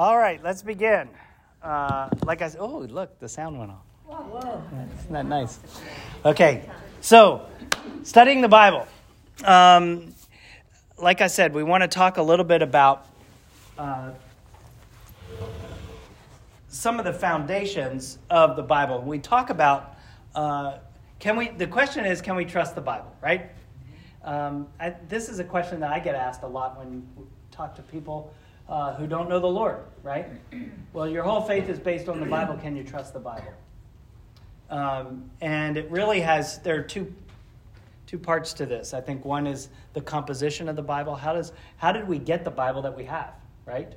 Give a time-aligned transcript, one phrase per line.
[0.00, 1.10] All right, let's begin.
[1.62, 3.84] Uh, like I said, oh, look, the sound went off.
[4.06, 4.62] Whoa.
[4.98, 5.60] Isn't that nice?
[6.24, 6.64] Okay,
[7.02, 7.44] so
[8.02, 8.86] studying the Bible.
[9.44, 10.14] Um,
[10.96, 13.08] like I said, we want to talk a little bit about
[13.76, 14.12] uh,
[16.68, 19.02] some of the foundations of the Bible.
[19.02, 19.96] We talk about
[20.34, 20.78] uh,
[21.18, 21.48] can we.
[21.48, 23.14] The question is, can we trust the Bible?
[23.20, 23.50] Right.
[24.24, 27.74] Um, I, this is a question that I get asked a lot when we talk
[27.74, 28.32] to people
[28.70, 30.26] uh, who don't know the Lord, right?
[30.92, 32.56] Well, your whole faith is based on the Bible.
[32.56, 33.52] Can you trust the Bible?
[34.70, 37.14] Um, and it really has, there are two,
[38.08, 38.92] two parts to this.
[38.92, 41.14] I think one is the composition of the Bible.
[41.14, 43.34] How, does, how did we get the Bible that we have,
[43.66, 43.92] right?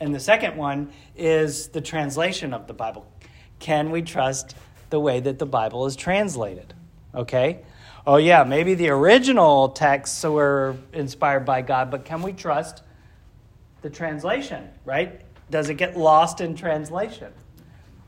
[0.00, 3.10] And the second one is the translation of the Bible.
[3.58, 4.54] Can we trust
[4.90, 6.74] the way that the Bible is translated?
[7.14, 7.60] Okay?
[8.06, 12.82] Oh, yeah, maybe the original texts were inspired by God, but can we trust
[13.82, 15.20] the translation, right?
[15.50, 17.32] Does it get lost in translation?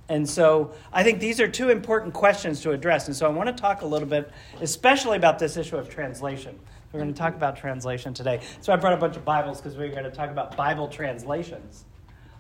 [0.09, 3.07] And so I think these are two important questions to address.
[3.07, 6.59] And so I want to talk a little bit, especially about this issue of translation.
[6.93, 8.41] We're going to talk about translation today.
[8.61, 11.85] So I brought a bunch of Bibles because we're going to talk about Bible translations.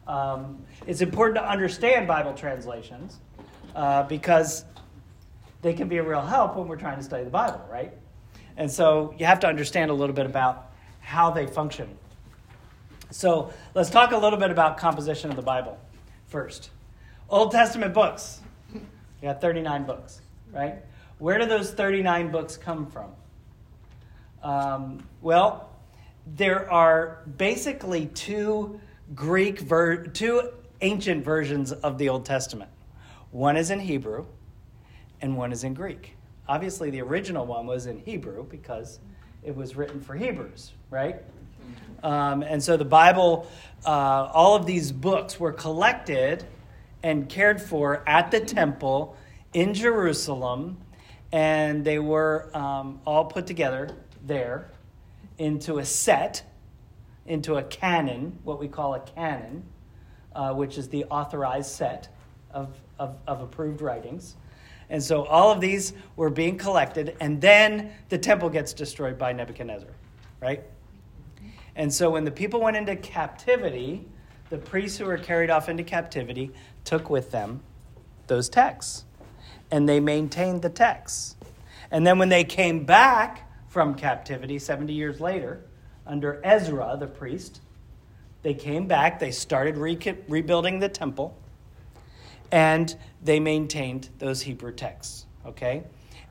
[0.08, 3.20] Um, it's important to understand Bible translations
[3.77, 4.64] uh, because
[5.62, 7.92] they can be a real help when we're trying to study the Bible, right?
[8.56, 11.97] And so you have to understand a little bit about how they function.
[13.11, 15.78] So let's talk a little bit about composition of the Bible
[16.27, 16.70] first.
[17.28, 18.41] Old Testament books.
[18.72, 18.80] You
[19.22, 20.20] got 39 books,
[20.52, 20.77] right?
[21.19, 23.11] Where do those 39 books come from?
[24.42, 25.70] Um, well,
[26.27, 28.80] there are basically two
[29.14, 32.70] Greek, ver- two ancient versions of the Old Testament.
[33.33, 34.27] One is in Hebrew,
[35.20, 36.17] and one is in Greek.
[36.48, 39.00] Obviously, the original one was in Hebrew because
[39.42, 41.22] it was written for Hebrews, right?
[42.03, 43.47] Um, and so the Bible,
[43.85, 46.45] uh, all of these books were collected
[47.03, 49.17] and cared for at the temple
[49.53, 50.79] in Jerusalem,
[51.33, 53.91] and they were um, all put together
[54.27, 54.70] there
[55.39, 56.42] into a set,
[57.27, 59.63] into a canon, what we call a canon,
[60.35, 62.09] uh, which is the authorized set
[62.53, 64.36] of, of, of approved writings.
[64.91, 69.33] And so all of these were being collected, and then the temple gets destroyed by
[69.33, 69.91] Nebuchadnezzar,
[70.41, 70.64] right?
[71.77, 74.07] And so when the people went into captivity,
[74.51, 76.51] the priests who were carried off into captivity
[76.85, 77.63] took with them
[78.27, 79.05] those texts,
[79.70, 81.36] and they maintained the texts.
[81.91, 85.64] And then when they came back from captivity 70 years later,
[86.07, 87.61] under Ezra, the priest,
[88.42, 89.98] they came back, they started re-
[90.29, 91.36] rebuilding the temple
[92.53, 95.85] and they maintained those Hebrew texts, okay?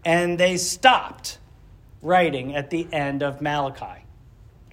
[0.04, 1.38] And they stopped
[2.02, 4.04] writing at the end of Malachi.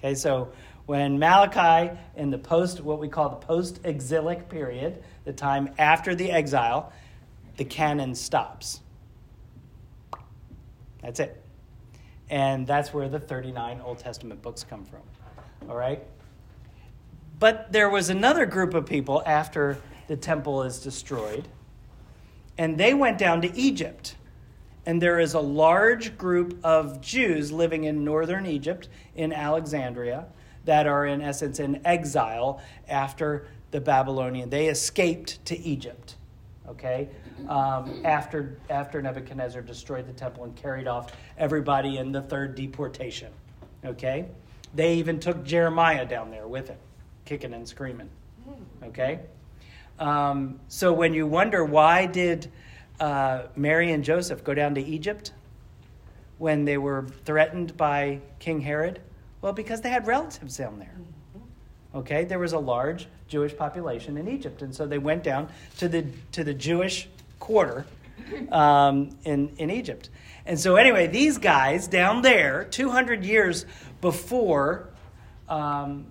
[0.06, 0.52] Okay, so
[0.86, 6.30] when Malachi in the post what we call the post-exilic period, the time after the
[6.30, 6.92] exile,
[7.56, 8.82] the canon stops.
[11.02, 11.42] That's it.
[12.30, 15.00] And that's where the 39 Old Testament books come from.
[15.68, 16.04] All right?
[17.40, 21.48] But there was another group of people after the temple is destroyed.
[22.56, 24.14] And they went down to Egypt.
[24.86, 30.26] And there is a large group of Jews living in northern Egypt, in Alexandria,
[30.64, 34.48] that are in essence in exile after the Babylonian.
[34.48, 36.14] They escaped to Egypt,
[36.68, 37.08] okay,
[37.48, 43.32] um, after, after Nebuchadnezzar destroyed the temple and carried off everybody in the third deportation,
[43.84, 44.26] okay?
[44.74, 46.78] They even took Jeremiah down there with him,
[47.24, 48.08] kicking and screaming,
[48.84, 49.20] okay?
[49.98, 52.50] Um, so when you wonder why did
[53.00, 55.32] uh, Mary and Joseph go down to Egypt
[56.38, 59.00] when they were threatened by King Herod?
[59.40, 60.94] Well, because they had relatives down there.
[61.94, 65.48] Okay, there was a large Jewish population in Egypt, and so they went down
[65.78, 67.08] to the to the Jewish
[67.38, 67.86] quarter
[68.50, 70.10] um, in in Egypt.
[70.44, 73.66] And so anyway, these guys down there, 200 years
[74.00, 74.88] before
[75.48, 76.06] um,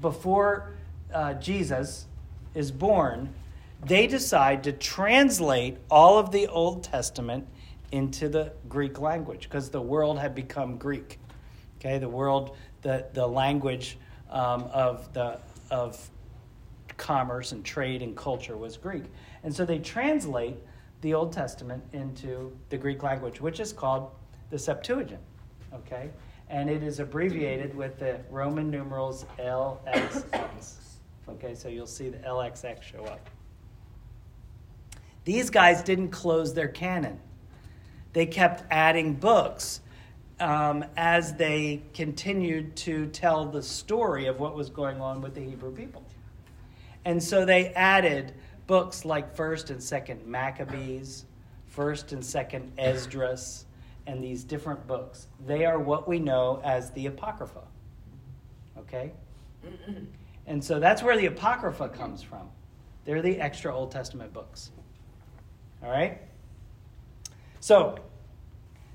[0.00, 0.72] before
[1.12, 2.06] uh, Jesus
[2.54, 3.32] is born,
[3.84, 7.46] they decide to translate all of the Old Testament
[7.90, 11.18] into the Greek language because the world had become Greek.
[11.78, 13.98] Okay, the world, the, the language
[14.30, 15.38] um, of, the,
[15.70, 16.10] of
[16.96, 19.04] commerce and trade and culture was Greek.
[19.42, 20.56] And so they translate
[21.00, 24.10] the Old Testament into the Greek language, which is called
[24.50, 25.20] the Septuagint.
[25.74, 26.10] Okay?
[26.48, 30.74] And it is abbreviated with the Roman numerals LXX.
[31.28, 33.28] Okay, so you'll see the LXX show up.
[35.24, 37.20] These guys didn't close their canon.
[38.12, 39.80] They kept adding books
[40.40, 45.40] um, as they continued to tell the story of what was going on with the
[45.40, 46.04] Hebrew people.
[47.04, 48.34] And so they added
[48.66, 51.26] books like 1st and 2nd Maccabees,
[51.76, 53.66] 1st and 2nd Esdras,
[54.06, 55.28] and these different books.
[55.46, 57.62] They are what we know as the Apocrypha.
[58.78, 59.12] Okay?
[60.46, 62.48] And so that's where the Apocrypha comes from.
[63.04, 64.72] They're the extra Old Testament books.
[65.82, 66.20] All right?
[67.60, 67.98] So,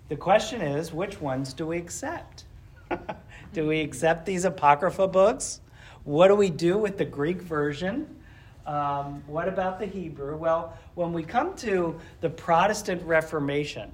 [0.10, 2.46] the question is which ones do we accept?
[3.54, 5.62] do we accept these Apocrypha books?
[6.04, 8.16] What do we do with the Greek version?
[8.66, 10.38] Um, what about the Hebrew?
[10.38, 13.92] Well, when we come to the Protestant Reformation,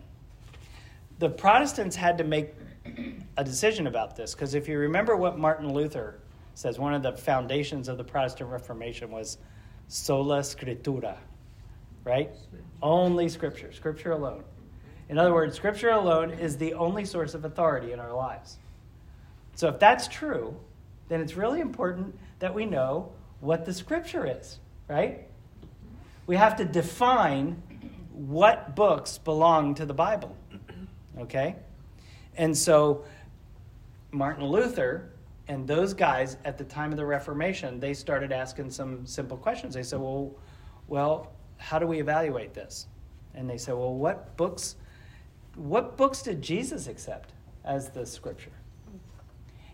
[1.19, 2.53] the Protestants had to make
[3.37, 6.19] a decision about this because if you remember what Martin Luther
[6.55, 9.37] says, one of the foundations of the Protestant Reformation was
[9.87, 11.17] sola scriptura,
[12.03, 12.31] right?
[12.83, 14.43] Only Scripture, Scripture alone.
[15.09, 18.57] In other words, Scripture alone is the only source of authority in our lives.
[19.55, 20.55] So if that's true,
[21.07, 25.27] then it's really important that we know what the Scripture is, right?
[26.27, 27.61] We have to define
[28.11, 30.35] what books belong to the Bible,
[31.19, 31.55] okay?
[32.35, 33.05] And so
[34.11, 35.09] Martin Luther
[35.47, 39.73] and those guys at the time of the Reformation, they started asking some simple questions.
[39.73, 40.31] They said, "Well,
[40.87, 42.87] well, how do we evaluate this?"
[43.33, 44.75] And they said, "Well, what books
[45.55, 47.33] what books did Jesus accept
[47.63, 48.51] as the scripture?"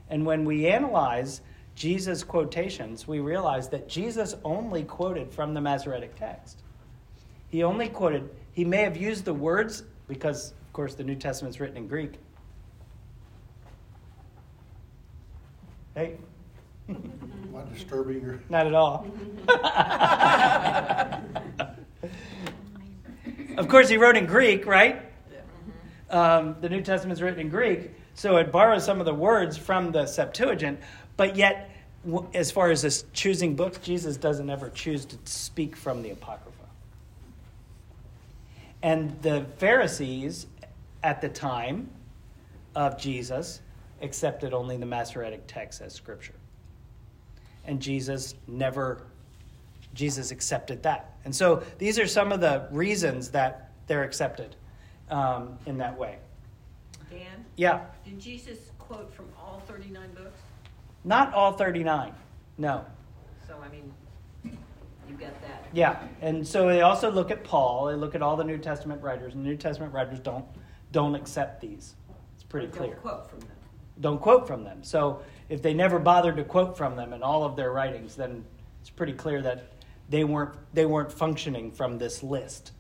[0.10, 1.42] And when we analyze
[1.76, 6.62] Jesus' quotations, we realize that Jesus only quoted from the Masoretic text.
[7.50, 11.56] He only quoted, he may have used the words, because, of course, the New Testament
[11.56, 12.16] is written in Greek.
[15.96, 16.18] Hey?
[16.90, 18.40] Am I disturbing your?
[18.50, 19.08] Not at all.
[23.60, 25.02] of course, he wrote in Greek, right?
[26.10, 29.58] Um, the New Testament is written in Greek, so it borrows some of the words
[29.58, 30.80] from the Septuagint,
[31.18, 31.70] but yet,
[32.34, 36.58] as far as this choosing books, Jesus doesn't ever choose to speak from the Apocrypha.
[38.82, 40.48] And the Pharisees
[41.04, 41.90] at the time
[42.76, 43.60] of Jesus
[44.02, 46.34] accepted only the Masoretic text as scripture.
[47.66, 49.04] And Jesus never,
[50.00, 51.14] Jesus accepted that.
[51.26, 54.56] And so these are some of the reasons that they're accepted
[55.10, 56.20] um, in that way.
[57.12, 60.40] Dan, Yeah, did Jesus quote from all 39 books?
[61.04, 62.14] not all 39.
[62.58, 62.86] No.
[63.46, 63.92] So, I mean,
[64.46, 65.66] you get that.
[65.74, 67.88] Yeah, and so they also look at Paul.
[67.88, 70.46] They look at all the New Testament writers, and the New Testament writers don't
[70.92, 71.96] don't accept these.
[72.36, 72.96] It's pretty Don't clear.
[72.96, 73.50] quote from them.
[74.02, 74.82] Don't quote from them.
[74.84, 78.44] So if they never bothered to quote from them in all of their writings, then
[78.82, 79.72] it's pretty clear that
[80.10, 82.72] they weren't they weren't functioning from this list.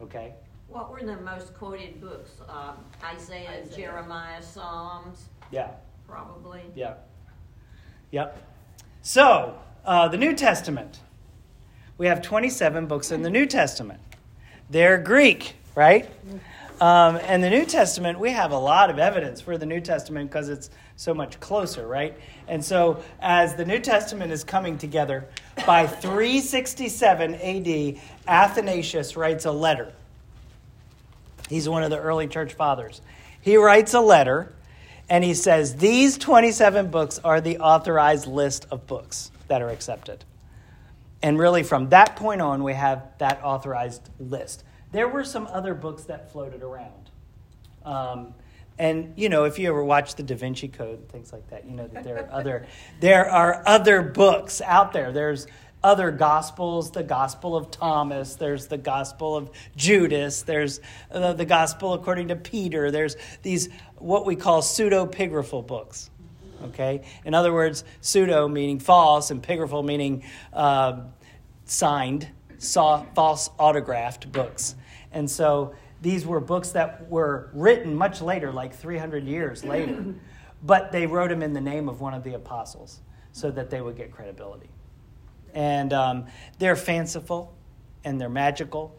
[0.00, 0.34] Okay.
[0.68, 2.30] What were the most quoted books?
[2.48, 3.76] Um, Isaiah, Isaiah.
[3.76, 5.70] Jeremiah, Psalms, Yeah.
[6.06, 6.62] probably.
[6.74, 6.94] Yeah.
[8.10, 8.42] Yep.
[9.02, 11.00] So, uh, the New Testament.
[11.96, 14.00] We have 27 books in the New Testament.
[14.70, 16.08] They're Greek, right?
[16.80, 20.30] Um, and the New Testament, we have a lot of evidence for the New Testament
[20.30, 22.16] because it's so much closer, right?
[22.46, 25.26] And so, as the New Testament is coming together,
[25.66, 29.92] by 367 AD, Athanasius writes a letter.
[31.48, 33.00] He's one of the early church fathers.
[33.40, 34.52] He writes a letter
[35.08, 40.24] and he says, These 27 books are the authorized list of books that are accepted.
[41.22, 44.64] And really, from that point on, we have that authorized list.
[44.92, 47.10] There were some other books that floated around.
[47.84, 48.34] Um,
[48.78, 51.66] and you know, if you ever watch the Da Vinci Code and things like that,
[51.66, 52.66] you know that there are other
[53.00, 55.12] there are other books out there.
[55.12, 55.46] There's
[55.82, 58.34] other gospels, the Gospel of Thomas.
[58.34, 60.42] There's the Gospel of Judas.
[60.42, 60.80] There's
[61.10, 62.90] uh, the Gospel according to Peter.
[62.90, 66.10] There's these what we call pseudepigraphal books.
[66.64, 71.12] Okay, in other words, pseudo meaning false, and pigraphal meaning um,
[71.64, 74.74] signed, saw, false autographed books.
[75.12, 80.14] And so these were books that were written much later, like 300 years later,
[80.62, 83.00] but they wrote them in the name of one of the apostles
[83.32, 84.68] so that they would get credibility.
[85.54, 86.26] And um,
[86.58, 87.54] they're fanciful
[88.04, 88.94] and they're magical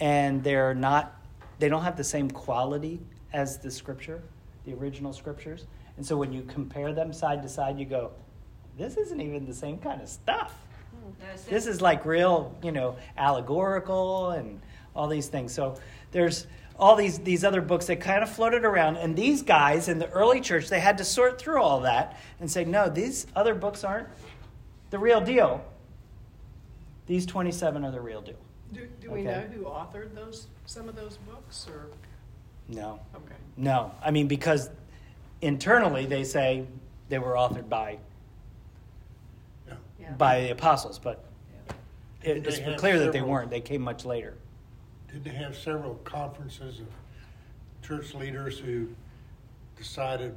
[0.00, 1.20] and they're not,
[1.58, 3.00] they don't have the same quality
[3.32, 4.22] as the scripture,
[4.64, 5.66] the original scriptures.
[5.96, 8.10] And so when you compare them side to side, you go,
[8.76, 10.54] this isn't even the same kind of stuff.
[11.48, 14.60] This is like real, you know, allegorical and
[14.96, 15.52] all these things.
[15.52, 15.76] So
[16.14, 16.46] there's
[16.78, 20.08] all these these other books that kind of floated around, and these guys in the
[20.10, 23.84] early church they had to sort through all that and say, no, these other books
[23.84, 24.08] aren't
[24.90, 25.62] the real deal.
[27.06, 28.36] These 27 are the real deal.
[28.72, 29.24] Do, do we Okay.
[29.30, 31.86] know who authored those, some of those books, or,
[32.68, 33.34] No, okay.
[33.56, 33.90] no.
[34.02, 34.70] I mean, because
[35.42, 36.64] internally they say
[37.08, 37.98] they were authored by.
[39.68, 39.74] Yeah.
[40.00, 40.12] Yeah.
[40.12, 41.24] by the apostles, but
[42.22, 43.50] it, it's they have clear that they weren't.
[43.50, 44.34] They came much later.
[45.14, 46.88] Did they have several conferences of
[47.86, 48.88] church leaders who
[49.76, 50.34] decided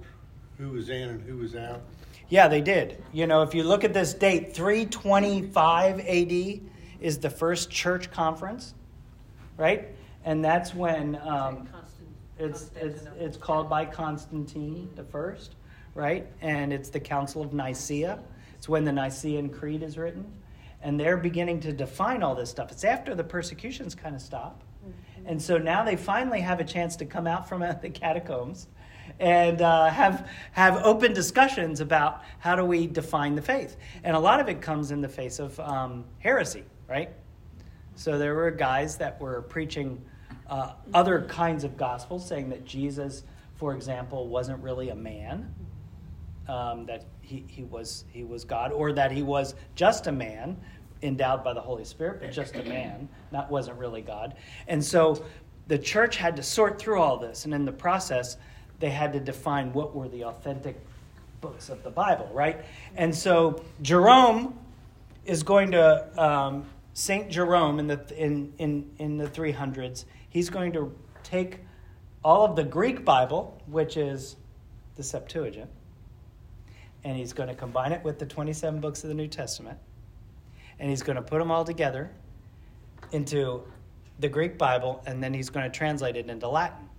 [0.60, 1.81] who was in and who was out?
[2.29, 3.03] Yeah, they did.
[3.12, 6.62] You know, if you look at this date, 325 AD
[7.00, 8.75] is the first church conference,
[9.57, 9.88] right?
[10.24, 11.67] And that's when um,
[12.38, 15.55] it's, it's, it's called by Constantine the first,
[15.96, 16.27] right?
[16.41, 18.19] And it's the Council of Nicaea.
[18.55, 20.31] It's when the Nicene Creed is written.
[20.84, 22.72] And they're beginning to define all this stuff.
[22.72, 24.62] It's after the persecutions kind of stop.
[25.27, 28.67] And so now they finally have a chance to come out from the catacombs
[29.19, 33.77] and uh, have, have open discussions about how do we define the faith.
[34.03, 37.10] And a lot of it comes in the face of um, heresy, right?
[37.96, 40.01] So there were guys that were preaching
[40.50, 43.24] uh, other kinds of gospels, saying that Jesus,
[43.55, 45.53] for example, wasn't really a man,
[46.48, 50.57] um, that he, he, was, he was God, or that he was just a man
[51.01, 54.35] endowed by the Holy Spirit, but just a man, That wasn't really God.
[54.67, 55.23] And so
[55.67, 58.37] the church had to sort through all this, and in the process,
[58.79, 60.79] they had to define what were the authentic
[61.41, 62.63] books of the Bible, right?
[62.95, 64.57] And so Jerome
[65.25, 70.05] is going to um, Saint Jerome in the in, in in the 300s.
[70.29, 71.59] He's going to take
[72.23, 74.35] all of the Greek Bible, which is
[74.95, 75.69] the Septuagint,
[77.03, 79.77] and he's going to combine it with the 27 books of the New Testament,
[80.79, 82.12] and he's going to put them all together
[83.12, 83.63] into
[84.19, 86.89] the Greek Bible, and then he's going to translate it into Latin.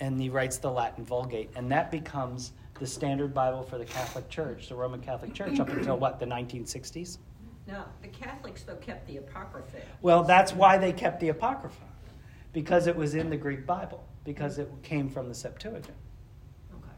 [0.00, 4.28] And he writes the Latin Vulgate, and that becomes the standard Bible for the Catholic
[4.30, 7.18] Church, the Roman Catholic Church, up until what, the 1960s?
[7.66, 9.76] No, the Catholics though kept the Apocrypha.
[10.00, 11.84] Well, that's why they kept the Apocrypha,
[12.54, 15.94] because it was in the Greek Bible, because it came from the Septuagint.
[16.72, 16.94] Okay.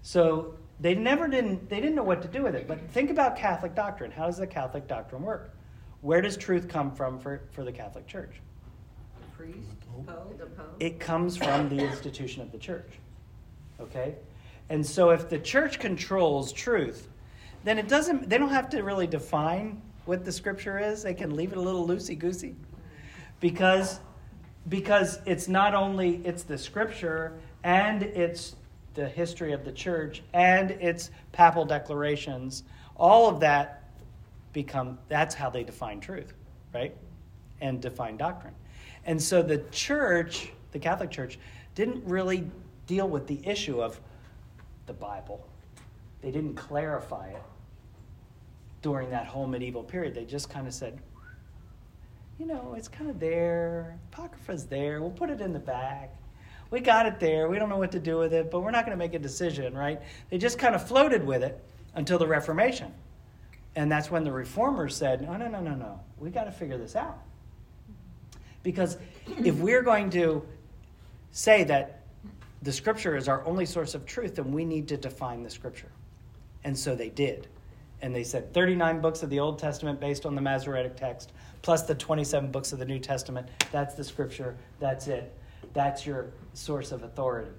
[0.00, 2.68] So they never didn't they didn't know what to do with it.
[2.68, 4.10] But think about Catholic doctrine.
[4.10, 5.54] How does the Catholic doctrine work?
[6.00, 8.40] Where does truth come from for, for the Catholic Church?
[9.20, 9.58] The priest,
[10.06, 10.38] Pope.
[10.38, 10.76] The Pope.
[10.78, 12.90] It comes from the institution of the church.
[13.80, 14.14] Okay?
[14.68, 17.08] And so if the church controls truth,
[17.64, 21.02] then it doesn't they don't have to really define what the scripture is.
[21.02, 22.54] They can leave it a little loosey goosey.
[23.40, 24.00] Because
[24.68, 28.54] because it's not only it's the scripture and it's
[28.98, 32.64] the history of the church and its papal declarations,
[32.96, 33.84] all of that
[34.52, 36.32] become that's how they define truth,
[36.74, 36.96] right?
[37.60, 38.54] And define doctrine.
[39.04, 41.38] And so the church, the Catholic Church,
[41.76, 42.50] didn't really
[42.88, 44.00] deal with the issue of
[44.86, 45.46] the Bible.
[46.20, 47.42] They didn't clarify it
[48.82, 50.12] during that whole medieval period.
[50.12, 50.98] They just kind of said,
[52.36, 53.96] you know, it's kind of there.
[54.12, 55.00] Apocrypha's there.
[55.00, 56.16] We'll put it in the back.
[56.70, 57.48] We got it there.
[57.48, 59.18] We don't know what to do with it, but we're not going to make a
[59.18, 60.00] decision, right?
[60.30, 61.62] They just kind of floated with it
[61.94, 62.92] until the Reformation.
[63.76, 66.00] And that's when the reformers said, no, no, no, no, no.
[66.18, 67.18] We got to figure this out.
[68.62, 68.98] Because
[69.44, 70.44] if we're going to
[71.30, 72.02] say that
[72.62, 75.92] the scripture is our only source of truth, then we need to define the scripture.
[76.64, 77.46] And so they did.
[78.02, 81.32] And they said 39 books of the Old Testament based on the Masoretic text,
[81.62, 83.48] plus the 27 books of the New Testament.
[83.70, 84.56] That's the scripture.
[84.80, 85.32] That's it.
[85.72, 87.50] That's your source of authority.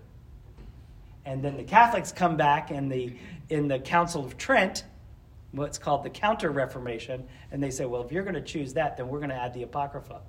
[1.25, 3.15] And then the Catholics come back in the,
[3.49, 4.83] in the Council of Trent,
[5.51, 8.97] what's called the Counter Reformation, and they say, well, if you're going to choose that,
[8.97, 10.21] then we're going to add the Apocrypha.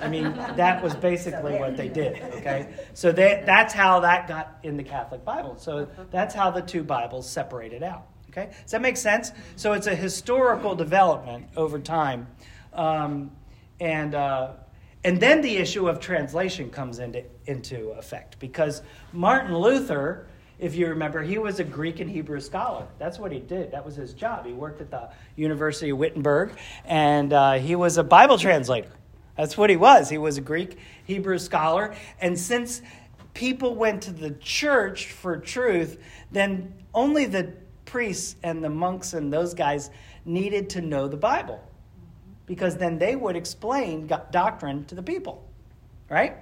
[0.00, 2.74] I mean, that was basically what they did, okay?
[2.94, 5.56] So they, that's how that got in the Catholic Bible.
[5.58, 8.50] So that's how the two Bibles separated out, okay?
[8.62, 9.32] Does that make sense?
[9.56, 12.28] So it's a historical development over time.
[12.72, 13.32] Um,
[13.80, 14.52] and, uh,
[15.04, 18.80] and then the issue of translation comes into, into effect because
[19.12, 20.26] Martin Luther,
[20.58, 22.86] if you remember, he was a Greek and Hebrew scholar.
[22.98, 23.70] That's what he did.
[23.72, 24.46] That was his job.
[24.46, 26.52] He worked at the University of Wittenberg
[26.86, 28.88] and uh, he was a Bible translator.
[29.36, 30.08] That's what he was.
[30.08, 31.94] He was a Greek Hebrew scholar.
[32.20, 32.80] And since
[33.34, 37.52] people went to the church for truth, then only the
[37.84, 39.90] priests and the monks and those guys
[40.24, 41.60] needed to know the Bible
[42.46, 45.48] because then they would explain doctrine to the people,
[46.10, 46.36] right?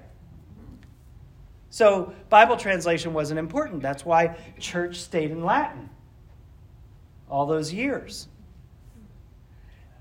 [1.71, 3.83] So Bible translation wasn't important.
[3.83, 5.89] That's why church stayed in Latin
[7.31, 8.29] all those years.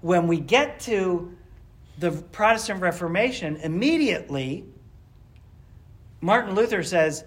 [0.02, 1.36] When we get to
[2.00, 4.66] the Protestant Reformation, immediately
[6.20, 7.24] Martin Luther says,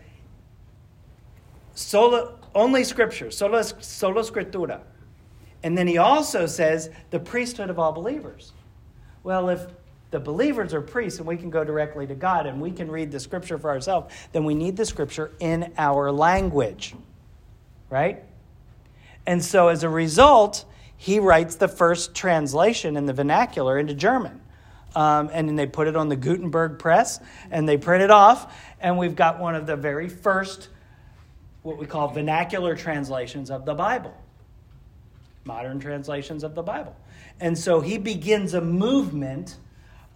[1.74, 4.82] sola, only scripture, sola, solo scriptura.
[5.62, 8.52] And then he also says the priesthood of all believers.
[9.24, 9.66] Well, if
[10.10, 13.10] the believers are priests and we can go directly to God and we can read
[13.10, 16.94] the scripture for ourselves, then we need the scripture in our language.
[17.90, 18.22] Right?
[19.26, 20.66] And so as a result,
[20.96, 24.40] he writes the first translation in the vernacular into German.
[24.94, 27.18] Um, and then they put it on the Gutenberg press
[27.50, 28.54] and they print it off.
[28.80, 30.68] And we've got one of the very first,
[31.62, 34.14] what we call vernacular translations of the Bible,
[35.44, 36.94] modern translations of the Bible.
[37.40, 39.56] And so he begins a movement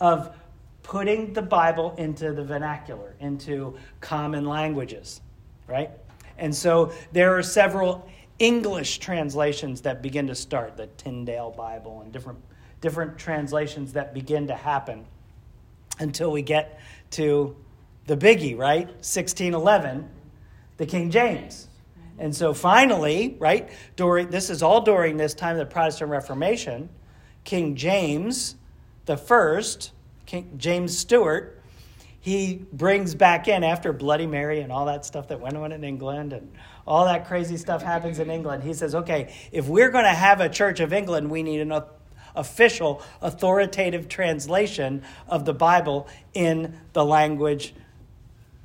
[0.00, 0.34] of
[0.82, 5.20] putting the Bible into the vernacular, into common languages,
[5.66, 5.90] right?
[6.38, 8.08] And so there are several
[8.38, 12.38] English translations that begin to start, the Tyndale Bible and different,
[12.80, 15.04] different translations that begin to happen
[15.98, 17.56] until we get to
[18.06, 18.86] the biggie, right?
[18.86, 20.08] 1611,
[20.76, 21.68] the King James.
[22.18, 26.88] And so finally, right, during this is all during this time of the Protestant Reformation,
[27.48, 28.56] King James
[29.06, 29.92] the first,
[30.26, 31.58] King James Stewart,
[32.20, 35.82] he brings back in after Bloody Mary and all that stuff that went on in
[35.82, 36.52] England and
[36.86, 38.64] all that crazy stuff happens in England.
[38.64, 41.72] He says, okay, if we're going to have a Church of England, we need an
[42.36, 47.72] official, authoritative translation of the Bible in the language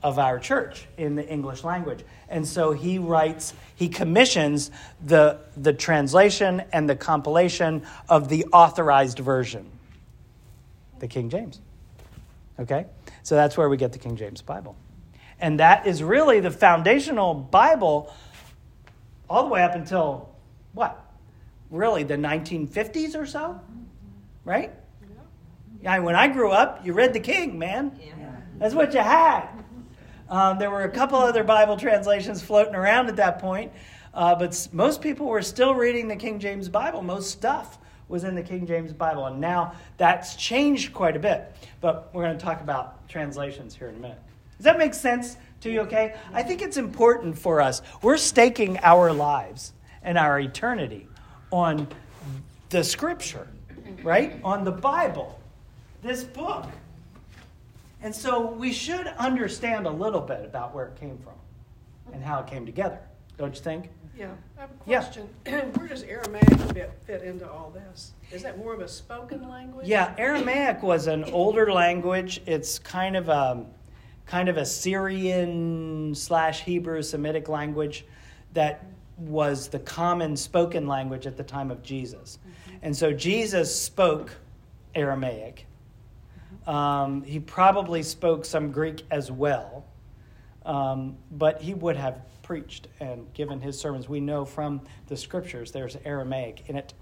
[0.04, 2.04] of our church, in the English language.
[2.28, 4.70] And so he writes, he commissions
[5.04, 9.66] the, the translation and the compilation of the authorized version,
[11.00, 11.62] the King James.
[12.60, 12.86] Okay?
[13.24, 14.76] So that's where we get the King James Bible.
[15.40, 18.14] And that is really the foundational Bible
[19.30, 20.30] all the way up until
[20.74, 21.00] what?
[21.70, 23.60] Really, the 1950s or so?
[24.46, 24.72] Right?
[25.82, 28.00] Yeah, when I grew up, you read the King, man.
[28.02, 28.14] Yeah.
[28.58, 29.50] That's what you had.
[30.34, 33.72] Um, there were a couple other Bible translations floating around at that point,
[34.16, 37.04] uh, but most people were still reading the King James Bible.
[37.04, 41.56] Most stuff was in the King James Bible, and now that's changed quite a bit.
[41.82, 44.18] But we're going to talk about translations here in a minute.
[44.58, 46.16] Does that make sense to you, okay?
[46.34, 47.84] I think it's important for us.
[48.02, 51.08] We're staking our lives and our eternity
[51.52, 51.88] on
[52.72, 53.48] the scripture,
[54.02, 54.40] right?
[54.44, 55.40] On the Bible,
[56.02, 56.66] this book.
[58.04, 61.34] And so we should understand a little bit about where it came from
[62.14, 63.00] and how it came together,
[63.38, 63.90] don't you think?
[64.18, 65.02] Yeah, I have a Yeah.
[65.74, 68.12] Where does Aramaic fit, fit into all this?
[68.32, 69.88] Is that more of a spoken language?
[69.88, 72.42] Yeah, Aramaic was an older language.
[72.46, 73.66] It's kind of a
[74.26, 78.06] kind of a Syrian slash Hebrew Semitic language
[78.54, 78.86] that
[79.18, 82.38] was the common spoken language at the time of Jesus.
[82.38, 82.78] Mm-hmm.
[82.84, 84.36] And so Jesus spoke
[84.94, 85.66] Aramaic.
[86.68, 89.86] Um, he probably spoke some Greek as well,
[90.66, 94.08] um, but he would have preached and given his sermons.
[94.08, 96.94] We know from the scriptures there's Aramaic in it.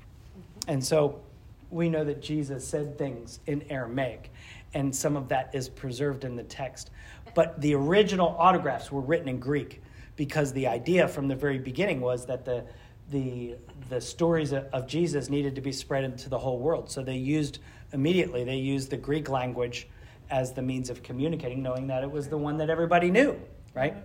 [0.67, 1.21] And so
[1.69, 4.31] we know that Jesus said things in Aramaic,
[4.73, 6.91] and some of that is preserved in the text.
[7.33, 9.81] But the original autographs were written in Greek
[10.15, 12.65] because the idea from the very beginning was that the
[13.09, 13.55] the
[13.89, 16.89] the stories of Jesus needed to be spread into the whole world.
[16.89, 17.59] So they used
[17.93, 19.87] immediately they used the Greek language
[20.29, 23.39] as the means of communicating, knowing that it was the one that everybody knew,
[23.73, 23.95] right?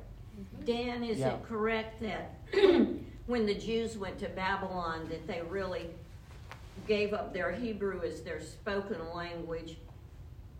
[0.65, 1.35] Dan, is Yeah.
[1.35, 2.33] it correct that
[3.27, 5.87] when the Jews went to Babylon, that they really
[6.87, 9.77] gave up their Hebrew as their spoken language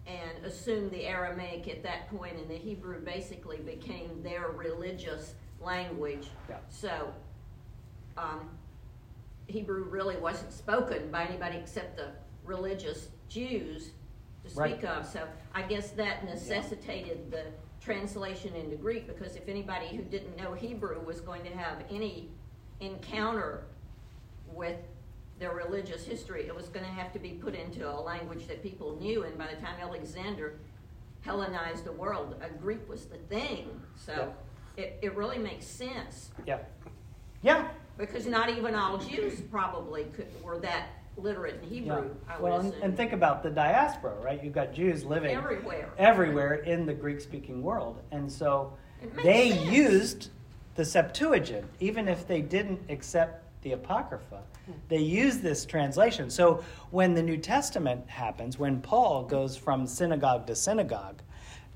[0.07, 6.29] and assumed the Aramaic at that point, and the Hebrew basically became their religious language?
[6.49, 6.57] Yeah.
[6.69, 7.13] So,
[8.17, 8.49] um,
[9.49, 12.11] Hebrew really wasn't spoken by anybody except the
[12.45, 13.91] religious Jews
[14.45, 14.73] to Right.
[14.79, 15.07] speak of.
[15.07, 17.45] So I guess that necessitated the
[17.81, 22.31] translation into Greek because if anybody who didn't know Hebrew was going to have any
[22.81, 23.65] encounter
[24.53, 24.79] with
[25.39, 28.63] their religious history, it was going to have to be put into a language that
[28.63, 29.25] people knew.
[29.25, 30.55] And by the time Alexander
[31.23, 33.69] Hellenized the world, uh, Greek was the thing.
[33.97, 34.33] So
[34.77, 36.59] it, it really makes sense Yeah.
[37.43, 37.69] Yeah.
[37.99, 40.87] because not even all Jews probably could, were that
[41.17, 41.69] literate in Yeah.
[41.69, 42.15] Hebrew.
[42.29, 44.43] I would Well, and, and think about the diaspora, right?
[44.43, 45.91] You've got Jews living everywhere.
[45.99, 48.03] everywhere in the Greek speaking world.
[48.11, 48.73] And so
[49.25, 49.71] they sense.
[49.71, 50.31] used
[50.75, 54.43] the Septuagint, even if they didn't accept the Apocrypha.
[54.89, 56.29] They used this translation.
[56.29, 61.23] So when the New Testament happens, when Paul goes from synagogue to synagogue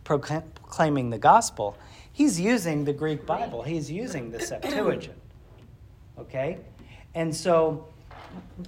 [0.05, 1.76] proclaiming the gospel,
[2.12, 5.16] he's using the Greek Bible, he's using the Septuagint.
[6.18, 6.59] Okay?
[7.14, 7.87] And so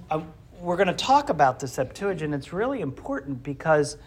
[0.09, 0.21] uh,
[0.63, 2.33] we're going to talk about the Septuagint.
[2.33, 3.97] It's really important because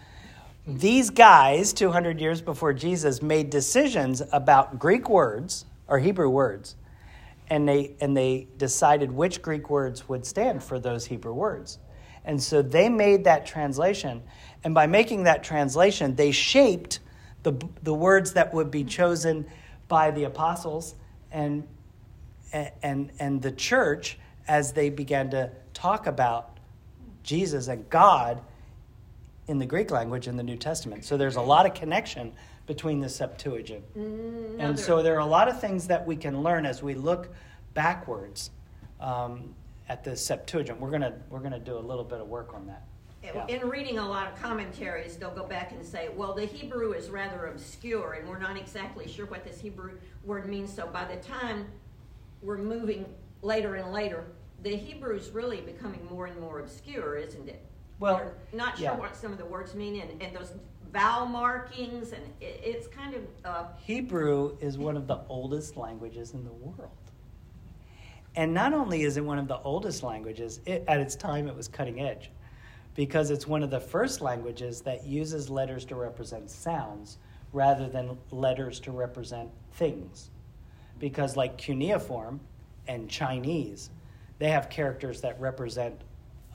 [0.66, 6.74] these guys, 200 years before Jesus, made decisions about Greek words or Hebrew words,
[7.50, 11.78] and they, and they decided which Greek words would stand for those Hebrew words.
[12.24, 14.22] And so they made that translation,
[14.64, 17.00] and by making that translation, they shaped
[17.42, 19.46] the, the words that would be chosen
[19.88, 20.94] by the apostles
[21.30, 21.68] and,
[22.82, 26.56] and, and the church as they began to talk about
[27.22, 28.40] Jesus and God
[29.46, 31.04] in the Greek language in the New Testament.
[31.04, 32.32] So there's a lot of connection
[32.66, 33.84] between the Septuagint.
[33.96, 36.94] Mm, And so there are a lot of things that we can learn as we
[36.94, 37.28] look
[37.74, 38.50] backwards
[39.00, 39.54] um,
[39.88, 40.80] at the Septuagint.
[40.80, 42.82] We're gonna we're gonna do a little bit of work on that.
[43.22, 43.46] Yeah.
[43.48, 47.10] In reading a lot of commentaries, they'll go back and say, well, the Hebrew is
[47.10, 50.72] rather obscure and we're not exactly sure what this Hebrew word means.
[50.72, 51.66] So by the time
[52.40, 53.04] we're moving
[53.42, 54.24] later and later,
[54.66, 57.64] the Hebrew is really becoming more and more obscure, isn't it?
[58.00, 58.96] Well, We're not sure yeah.
[58.96, 60.52] what some of the words mean and, and those
[60.92, 66.34] vowel markings, and it, it's kind of uh, Hebrew is one of the oldest languages
[66.34, 66.90] in the world.
[68.34, 71.56] And not only is it one of the oldest languages, it, at its time it
[71.56, 72.30] was cutting edge
[72.94, 77.18] because it's one of the first languages that uses letters to represent sounds
[77.52, 80.30] rather than letters to represent things.
[80.98, 82.40] Because, like cuneiform
[82.88, 83.90] and Chinese,
[84.38, 86.00] they have characters that represent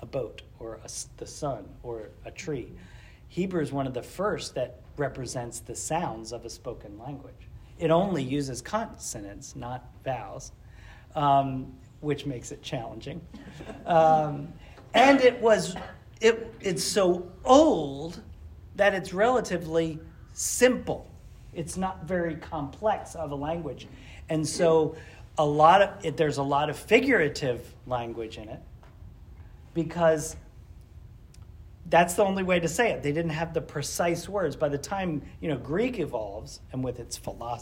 [0.02, 2.72] a boat or a the sun or a tree.
[3.30, 7.48] Hebrew is one of the first that represents the sounds of a spoken language.
[7.80, 10.52] It only uses consonants, not vowels,
[11.16, 13.22] um, which makes it challenging.
[13.86, 14.52] Um,
[14.94, 15.76] and it was
[16.20, 18.22] it, it's so old
[18.76, 20.00] that it's relatively
[20.34, 21.10] simple.
[21.54, 23.88] It's not very complex of a language,
[24.30, 24.96] and so
[25.42, 28.60] a lot of it, there's a lot of figurative language in it
[29.74, 30.36] because
[31.88, 33.02] that's the only way to say it.
[33.02, 34.56] They didn't have the precise words.
[34.56, 37.20] By the time you know Greek evolves, and with its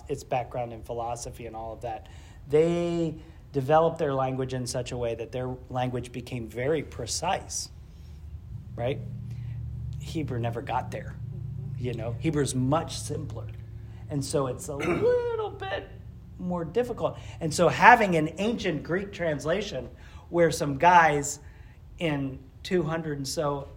[0.09, 2.07] its background in philosophy and all of that,
[2.49, 3.15] they
[3.53, 7.69] developed their language in such a way that their language became very precise.
[8.75, 8.99] Right?
[10.01, 11.15] Hebrew never got there.
[11.77, 13.47] You know, Hebrew's much simpler,
[14.09, 15.87] and so it's a little bit
[16.39, 17.17] more difficult.
[17.41, 19.89] And so having an ancient Greek translation
[20.29, 21.39] where some guys
[21.99, 23.67] in 200 and so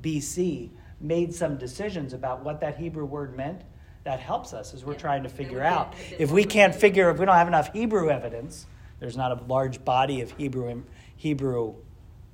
[0.00, 3.62] BC made some decisions about what that Hebrew word meant,
[4.04, 4.98] that helps us as we're Yeah.
[4.98, 5.92] trying to figure out.
[5.92, 8.66] get a bit If we can't figure, if we don't have enough Hebrew evidence,
[9.00, 10.82] there's not a large body of Hebrew
[11.16, 11.74] Hebrew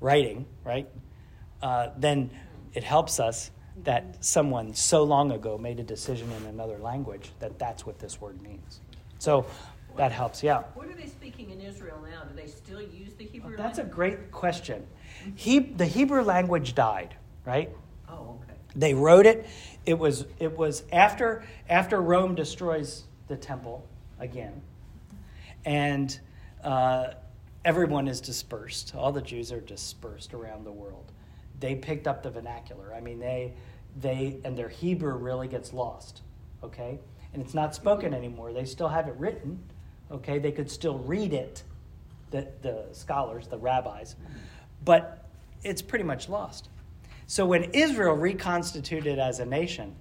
[0.01, 0.89] writing, right?
[1.63, 2.31] Uh, then
[2.75, 3.51] it helps us
[3.83, 8.21] that someone so long ago made a decision in another language that that's what this
[8.21, 8.81] word means.
[9.25, 9.47] So
[9.97, 10.65] that helps, yeah.
[10.75, 12.25] What are they speaking in Israel now?
[12.25, 14.87] Do they still use the Hebrew That's a great question.
[15.35, 17.71] He, the Hebrew language died, right?
[18.07, 18.59] Oh, okay.
[18.77, 19.47] They wrote it.
[19.87, 23.87] It was it was after after Rome destroys the temple
[24.19, 24.61] again,
[25.65, 26.19] and
[26.63, 27.15] uh,
[27.65, 28.95] everyone is dispersed.
[28.95, 31.13] All the Jews are dispersed around the world.
[31.61, 32.93] They picked up the vernacular.
[32.93, 33.55] I mean, they
[34.01, 36.23] they and their Hebrew really gets lost.
[36.63, 36.99] Okay,
[37.35, 38.53] and it's not spoken anymore.
[38.53, 39.59] They still have it written.
[40.11, 41.63] Okay, they could still read it.
[42.31, 44.17] The the scholars, the rabbis,
[44.85, 45.29] but
[45.63, 46.69] it's pretty much lost.
[47.27, 49.95] So when Israel reconstituted as a nation,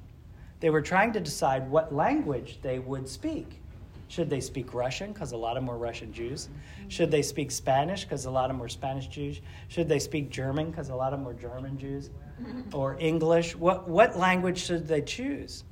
[0.60, 3.60] they were trying to decide what language they would speak.
[4.08, 6.50] Should they speak Russian, because a lot of them were Russian Jews?
[6.88, 9.41] Should they speak Spanish, because a lot of them were Spanish Jews?
[9.69, 12.10] Should they speak German, because a lot of them were German Jews?
[12.74, 13.56] Or English?
[13.56, 15.63] What, what language should they choose?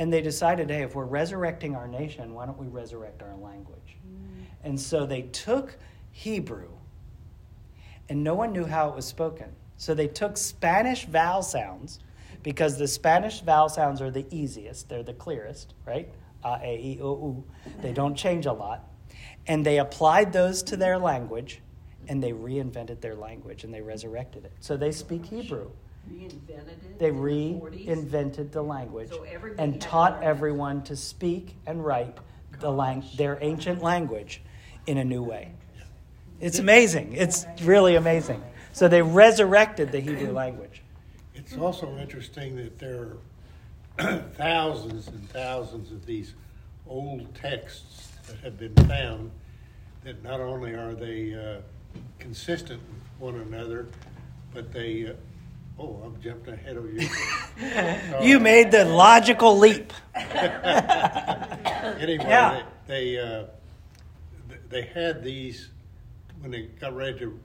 [0.00, 3.98] And they decided, hey, if we're resurrecting our nation, why don't we resurrect our language?
[4.08, 4.44] Mm.
[4.64, 5.76] And so they took
[6.10, 6.70] Hebrew,
[8.08, 9.52] and no one knew how it was spoken.
[9.76, 11.98] So they took Spanish vowel sounds
[12.42, 16.08] because the Spanish vowel sounds are the easiest, they're the clearest, right?
[16.46, 17.44] A, A, E, O, U.
[17.82, 18.88] They don't change a lot.
[19.46, 21.60] And they applied those to their language
[22.08, 24.52] and they reinvented their language and they resurrected it.
[24.60, 25.70] So they speak oh Hebrew.
[26.08, 27.86] Reinvented They in the 40s?
[27.86, 29.24] reinvented the language So
[29.58, 32.16] and taught everyone to speak and write
[32.60, 34.42] the lang- their ancient language
[34.86, 35.52] in a new way.
[36.40, 37.12] It's amazing.
[37.12, 38.42] It's really amazing.
[38.72, 40.82] So they resurrected the Hebrew language.
[41.34, 43.16] It's also interesting that there
[43.98, 46.34] are thousands and thousands of these
[46.86, 49.30] old texts that have been found
[50.04, 51.60] that not only are they uh,
[52.18, 52.80] consistent
[53.18, 53.88] with one another,
[54.54, 55.12] but they, uh,
[55.80, 57.08] oh, I'm jumping ahead of you.
[58.22, 59.92] You made the logical leap.
[60.14, 60.36] anyway,
[62.28, 62.62] Yeah.
[62.86, 63.44] they they, uh,
[64.68, 65.70] they had these
[66.40, 67.38] when they got ready to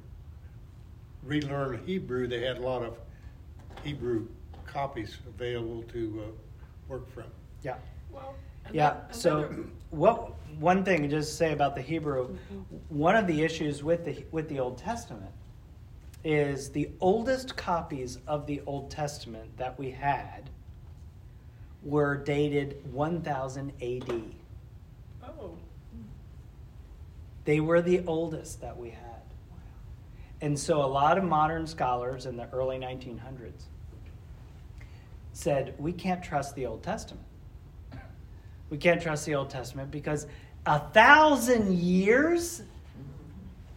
[1.24, 2.28] relearn Hebrew.
[2.28, 2.98] They had a lot of
[3.84, 4.28] Hebrew
[4.66, 6.32] copies available to uh,
[6.88, 7.26] work from.
[7.64, 7.76] Yeah.
[8.12, 8.36] Well,
[8.72, 8.92] Yeah.
[8.92, 12.38] another- So, another- what one thing to just say about the Hebrew,
[12.90, 15.32] one of the issues with the with the Old Testament
[16.26, 20.50] is the oldest copies of the Old Testament that we had
[21.84, 24.24] were dated 1000 AD.
[25.24, 25.56] Oh,
[27.46, 29.00] They were the oldest that we had.
[30.42, 33.66] And so a lot of modern scholars in the early 1900s
[35.32, 37.26] said, we can't trust the Old Testament.
[38.72, 40.26] We can't trust the Old Testament because
[40.66, 42.64] a thousand years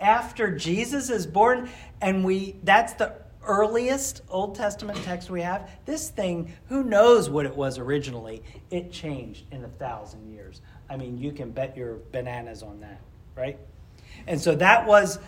[0.01, 1.69] after Jesus is born,
[2.01, 5.71] and we that's the earliest Old Testament text we have.
[5.87, 8.43] This thing, who knows what it was originally?
[8.71, 10.61] It changed in a thousand years.
[10.91, 13.01] I mean, you can bet your bananas on that,
[13.35, 13.59] right?
[14.27, 15.19] And so that was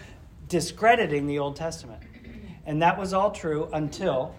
[0.49, 2.03] discrediting the Old Testament.
[2.67, 4.35] And that was all true until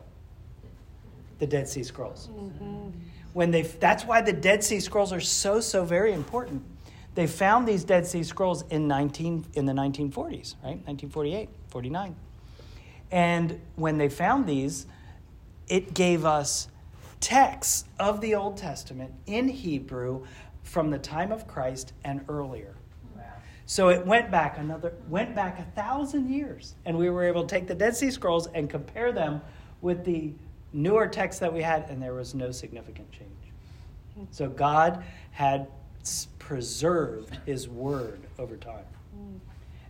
[1.40, 2.30] the Dead Sea Scrolls.
[2.32, 2.90] Mm-hmm.
[3.34, 6.64] When they that's why the Dead Sea Scrolls are so so very important.
[7.14, 10.78] They found these Dead Sea Scrolls in 19 in the 1940s, right?
[10.86, 12.16] 1948, 49.
[13.12, 14.86] And when they found these,
[15.68, 16.70] it gave us
[17.20, 20.26] texts of the Old Testament in Hebrew
[20.64, 22.76] from the time of Christ and earlier.
[23.72, 27.48] So it went back another went back a thousand years, and we were able to
[27.48, 29.40] take the Dead Sea Scrolls and compare them
[29.80, 30.34] with the
[30.74, 33.32] newer texts that we had, and there was no significant change.
[34.16, 34.24] Hmm.
[34.30, 35.68] So God had
[36.42, 38.84] preserved His Word over time,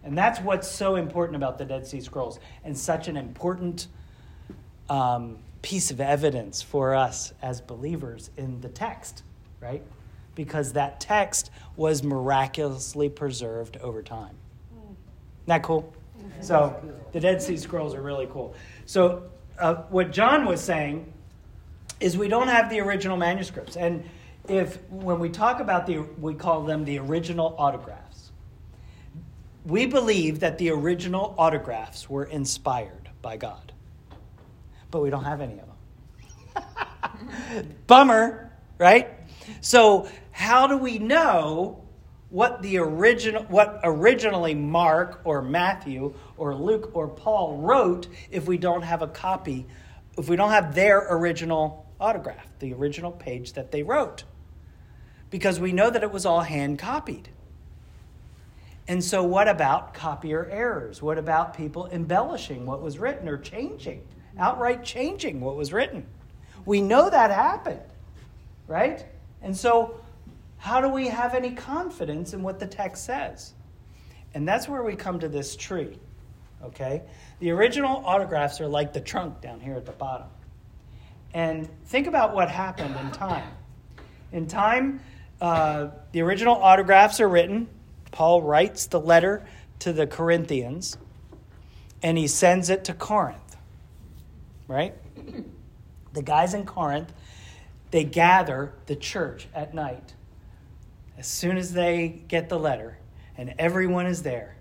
[0.04, 3.88] and that's what's so important about the Dead Sea Scrolls, and such an important
[4.90, 9.24] um, piece of evidence for us as believers in the text,
[9.62, 9.82] right?
[10.36, 14.36] Because that text was miraculously preserved over time.
[14.74, 14.98] Isn't
[15.48, 15.94] that cool?
[16.42, 16.80] So
[17.14, 18.54] the Dead Sea Scrolls are really cool.
[18.86, 19.24] So
[19.58, 21.12] uh, what John was saying
[22.00, 24.04] is we don't have the original manuscripts, and
[24.52, 28.32] if when we talk about the, we call them the original autographs.
[29.66, 33.72] We believe that the original autographs were inspired by God,
[34.90, 35.68] but we don't have any of
[36.54, 37.76] them.
[37.88, 39.10] Bummer, right?
[39.62, 41.84] So how do we know
[42.30, 48.58] what the original what originally Mark or Matthew or Luke or Paul wrote if we
[48.58, 49.68] don't have a copy
[50.18, 54.24] if we don't have their original autograph, the original page that they wrote?
[55.32, 57.30] Because we know that it was all hand copied.
[58.88, 61.02] And so, what about copier errors?
[61.02, 64.04] What about people embellishing what was written or changing,
[64.38, 66.06] outright changing what was written?
[66.66, 67.82] We know that happened,
[68.68, 69.06] right?
[69.42, 70.00] And so,
[70.58, 73.54] how do we have any confidence in what the text says?
[74.34, 75.98] And that's where we come to this tree,
[76.64, 77.02] okay?
[77.40, 80.28] The original autographs are like the trunk down here at the bottom.
[81.34, 83.50] And think about what happened in time.
[84.32, 85.02] In time,
[85.42, 87.68] uh, the original autographs are written.
[88.12, 89.46] Paul writes the letter
[89.80, 90.98] to the Corinthians,
[92.04, 93.58] and he sends it to Corinth,
[94.68, 94.96] right?
[96.14, 97.14] The guys in Corinth,
[97.92, 100.14] they gather the church at night.
[101.18, 102.98] As soon as they get the letter,
[103.38, 104.58] and everyone is there,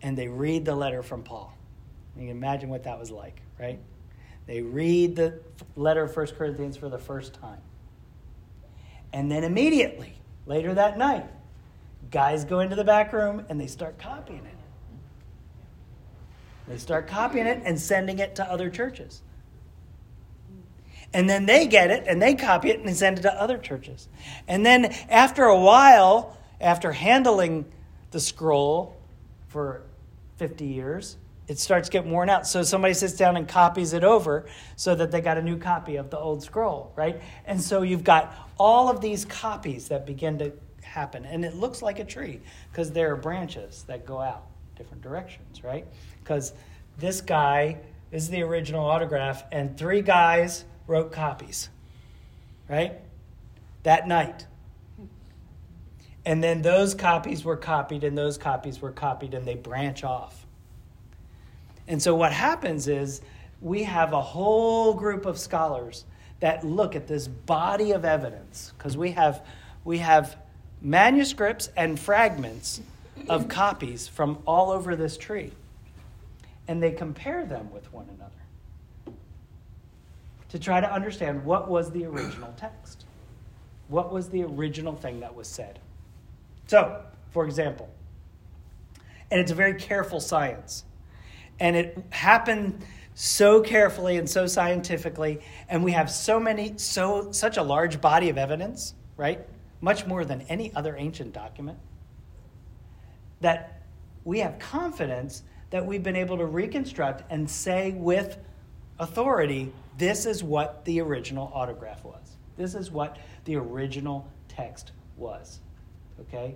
[0.00, 1.52] and they read the letter from Paul.
[2.16, 3.78] You can imagine what that was like, right?
[4.46, 5.38] They read the
[5.74, 7.60] letter of 1 Corinthians for the first time.
[9.12, 11.26] And then immediately, later that night,
[12.10, 14.56] guys go into the back room and they start copying it.
[16.68, 19.22] They start copying it and sending it to other churches.
[21.12, 24.08] And then they get it and they copy it and send it to other churches.
[24.48, 27.64] And then after a while, after handling
[28.10, 28.96] the scroll
[29.48, 29.82] for
[30.36, 31.16] 50 years,
[31.48, 32.46] it starts getting worn out.
[32.46, 35.96] So somebody sits down and copies it over so that they got a new copy
[35.96, 37.20] of the old scroll, right?
[37.44, 41.24] And so you've got all of these copies that begin to happen.
[41.24, 45.62] And it looks like a tree because there are branches that go out different directions,
[45.62, 45.86] right?
[46.22, 46.52] Because
[46.98, 47.78] this guy
[48.12, 51.68] is the original autograph, and three guys wrote copies,
[52.68, 52.94] right?
[53.82, 54.46] That night.
[56.24, 60.46] And then those copies were copied, and those copies were copied, and they branch off.
[61.88, 63.20] And so what happens is
[63.60, 66.04] we have a whole group of scholars
[66.40, 69.44] that look at this body of evidence because we have
[69.84, 70.36] we have
[70.82, 72.80] manuscripts and fragments
[73.28, 75.52] of copies from all over this tree.
[76.68, 78.32] And they compare them with one another
[80.48, 83.04] to try to understand what was the original text.
[83.88, 85.78] What was the original thing that was said?
[86.66, 87.88] So, for example,
[89.30, 90.84] and it's a very careful science
[91.60, 95.40] and it happened so carefully and so scientifically.
[95.68, 99.46] And we have so many so such a large body of evidence right?
[99.80, 101.78] Much more than any other ancient document.
[103.40, 103.82] That
[104.24, 108.38] we have confidence that we've been able to reconstruct and say with
[108.98, 112.36] authority this is what the original autograph was.
[112.56, 115.60] This is what the original text was.
[116.20, 116.54] Okay?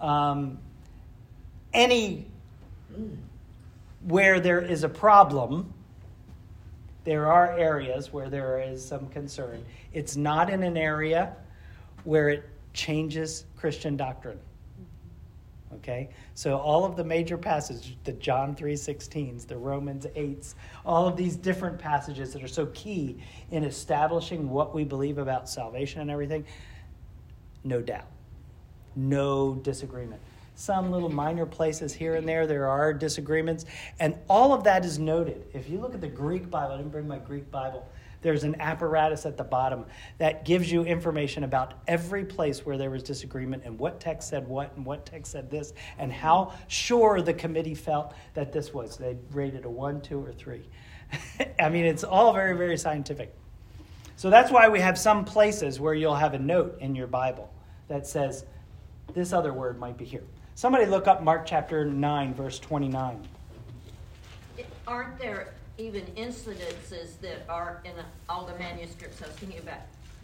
[0.00, 0.58] Um,
[1.72, 2.26] any
[4.02, 5.72] where there is a problem,
[7.04, 9.64] there are areas where there is some concern.
[9.92, 11.34] It's not in an area
[12.04, 14.38] where it changes Christian doctrine.
[15.74, 16.10] Okay?
[16.34, 21.36] So all of the major passages, the John 3:16s, the Romans 8s, all of these
[21.36, 23.18] different passages that are so key
[23.50, 26.44] in establishing what we believe about salvation and everything,
[27.64, 28.06] no doubt.
[28.96, 30.20] No disagreement.
[30.58, 33.64] Some little minor places here and there, there are disagreements.
[34.00, 35.46] And all of that is noted.
[35.54, 37.88] If you look at the Greek Bible, I didn't bring my Greek Bible.
[38.22, 39.86] There's an apparatus at the bottom
[40.18, 44.48] that gives you information about every place where there was disagreement and what text said
[44.48, 48.96] what and what text said this and how sure the committee felt that this was.
[48.96, 50.68] They rated a one, two, or three.
[51.60, 53.32] I mean, it's all very, very scientific.
[54.16, 57.48] So that's why we have some places where you'll have a note in your Bible
[57.86, 58.44] that says,
[59.14, 60.24] this other word might be here.
[60.58, 63.28] Somebody look up Mark chapter 9, verse 29.
[64.88, 67.92] Aren't there even incidences that are in
[68.28, 69.22] all the manuscripts?
[69.22, 69.78] I was thinking about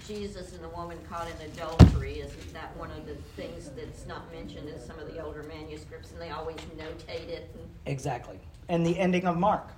[0.09, 2.19] Jesus and the woman caught in adultery.
[2.19, 6.11] Isn't that one of the things that's not mentioned in some of the older manuscripts?
[6.11, 7.55] And they always notate it.
[7.55, 8.41] And, Exactly.
[8.69, 9.69] And the ending of Mark,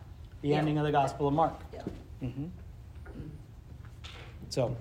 [0.41, 0.57] the Yeah.
[0.57, 1.53] ending of the Gospel of Mark.
[1.75, 1.83] yeah.
[2.23, 2.47] Mm-hmm.
[4.49, 4.75] So,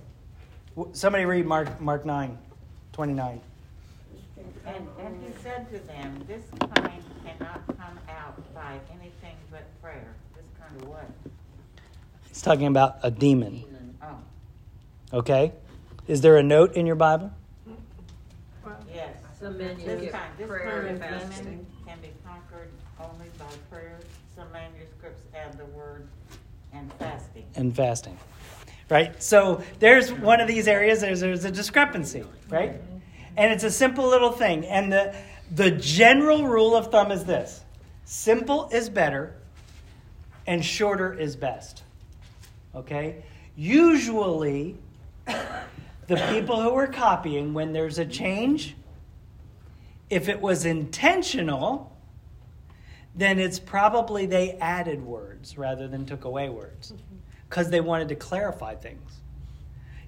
[0.77, 2.37] w- somebody read Mark, Mark 9,
[2.93, 3.41] 29.
[4.65, 10.13] And, and he said to them, This kind cannot come out by anything but prayer.
[10.35, 11.09] This kind of what?
[12.29, 13.61] It's talking about a demon.
[13.61, 13.97] Demon.
[14.01, 15.51] Oh, Okay?
[16.07, 17.31] Is there a note in your Bible?
[18.93, 19.15] yes.
[19.39, 19.77] Some This
[20.11, 21.43] kind, this prayer kind and of fasting.
[21.45, 23.99] demon can be conquered only by prayer.
[24.35, 26.07] Some manuscripts add the word
[26.73, 27.45] and fasting.
[27.55, 28.17] and fasting.
[28.89, 29.21] Right?
[29.21, 32.79] So there's one of these areas, there's, there's a discrepancy, right?
[33.37, 34.65] And it's a simple little thing.
[34.65, 35.15] And the,
[35.51, 37.61] the general rule of thumb is this
[38.05, 39.35] simple is better,
[40.47, 41.83] and shorter is best.
[42.75, 43.23] Okay?
[43.55, 44.77] Usually,
[45.25, 48.75] the people who are copying, when there's a change,
[50.09, 51.91] if it was intentional,
[53.15, 57.15] then it's probably they added words rather than took away words mm-hmm.
[57.49, 59.19] because they wanted to clarify things.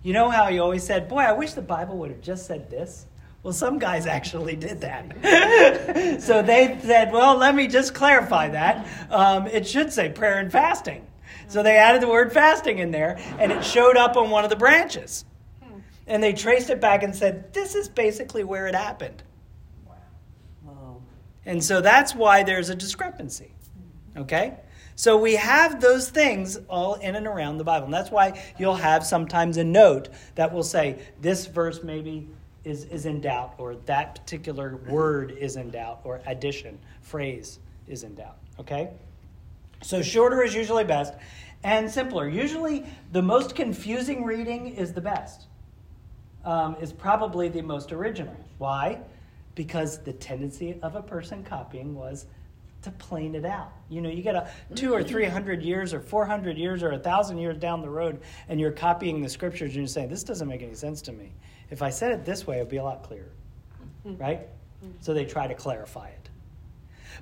[0.03, 2.69] You know how you always said, Boy, I wish the Bible would have just said
[2.69, 3.05] this?
[3.47, 6.19] Well, some guys actually did that.
[6.21, 8.85] so they said, Well, let me just clarify that.
[9.09, 11.07] Um, it should say prayer and fasting.
[11.47, 14.49] So they added the word fasting in there, and it showed up on one of
[14.49, 15.23] the branches.
[16.07, 19.23] And they traced it back and said, This is basically where it happened.
[21.45, 23.53] And so that's why there's a discrepancy.
[24.17, 24.55] Okay?
[24.97, 27.85] So we have those things all in and around the Bible.
[27.85, 32.27] And that's why you'll have sometimes a note that will say, this verse maybe
[32.67, 38.03] is, is in doubt, or that particular word is in doubt, or addition, phrase is
[38.03, 38.37] in doubt.
[38.59, 38.89] Okay?
[39.81, 41.13] So shorter is usually best,
[41.63, 42.27] and simpler.
[42.27, 45.47] Usually the most confusing reading is the best,
[46.45, 48.35] um, is probably the most original.
[48.57, 48.99] Why?
[49.57, 52.27] because the tendency of a person copying was
[52.83, 53.73] to plane it out.
[53.89, 56.91] You know, you get a two or three hundred years or four hundred years or
[56.91, 60.23] a thousand years down the road, and you're copying the scriptures, and you're saying, "This
[60.23, 61.33] doesn't make any sense to me.
[61.69, 63.31] If I said it this way, it'd be a lot clearer."
[64.05, 64.21] Mm-hmm.
[64.21, 64.39] Right?
[64.39, 64.91] Mm-hmm.
[65.01, 66.29] So they try to clarify it.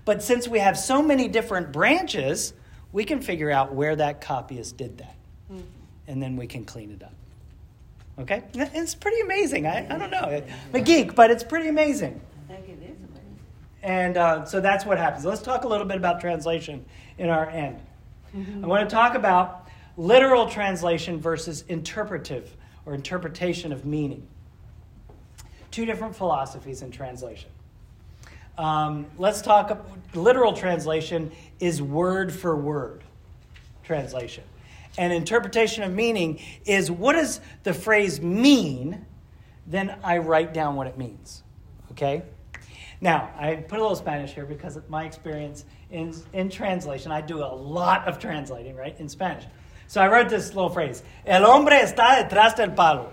[0.04, 2.54] But since we have so many different branches,
[2.92, 5.16] we can figure out where that copyist did that,
[5.52, 5.62] mm-hmm.
[6.08, 7.14] and then we can clean it up.
[8.20, 8.44] Okay?
[8.54, 9.68] It's pretty amazing.
[9.68, 10.20] I, I don't know.
[10.20, 12.22] I'm a geek, but it's pretty amazing.
[12.50, 13.40] I think it is amazing.
[13.84, 15.26] And uh, so that's what happens.
[15.26, 16.86] Let's talk a little bit about translation
[17.18, 17.80] in our end.
[18.64, 22.56] I want to talk about literal translation versus interpretive
[22.86, 24.28] or interpretation of meaning.
[25.76, 27.50] Two different philosophies in translation.
[28.58, 29.86] Um, let's talk.
[30.14, 33.04] Literal translation is word for word
[33.84, 34.46] translation.
[34.98, 39.06] And interpretation of meaning is what does the phrase mean?
[39.68, 41.44] Then I write down what it means.
[41.92, 42.24] Okay?
[43.02, 47.12] Now, I put a little Spanish here because my experience in, in translation.
[47.12, 49.44] I do a lot of translating, right, in Spanish.
[49.88, 53.12] So I wrote this little phrase El hombre está detrás del palo.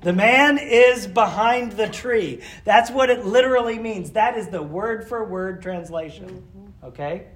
[0.00, 2.42] The man is behind the tree.
[2.64, 4.12] That's what it literally means.
[4.12, 6.44] That is the word for word translation.
[6.82, 7.26] Okay?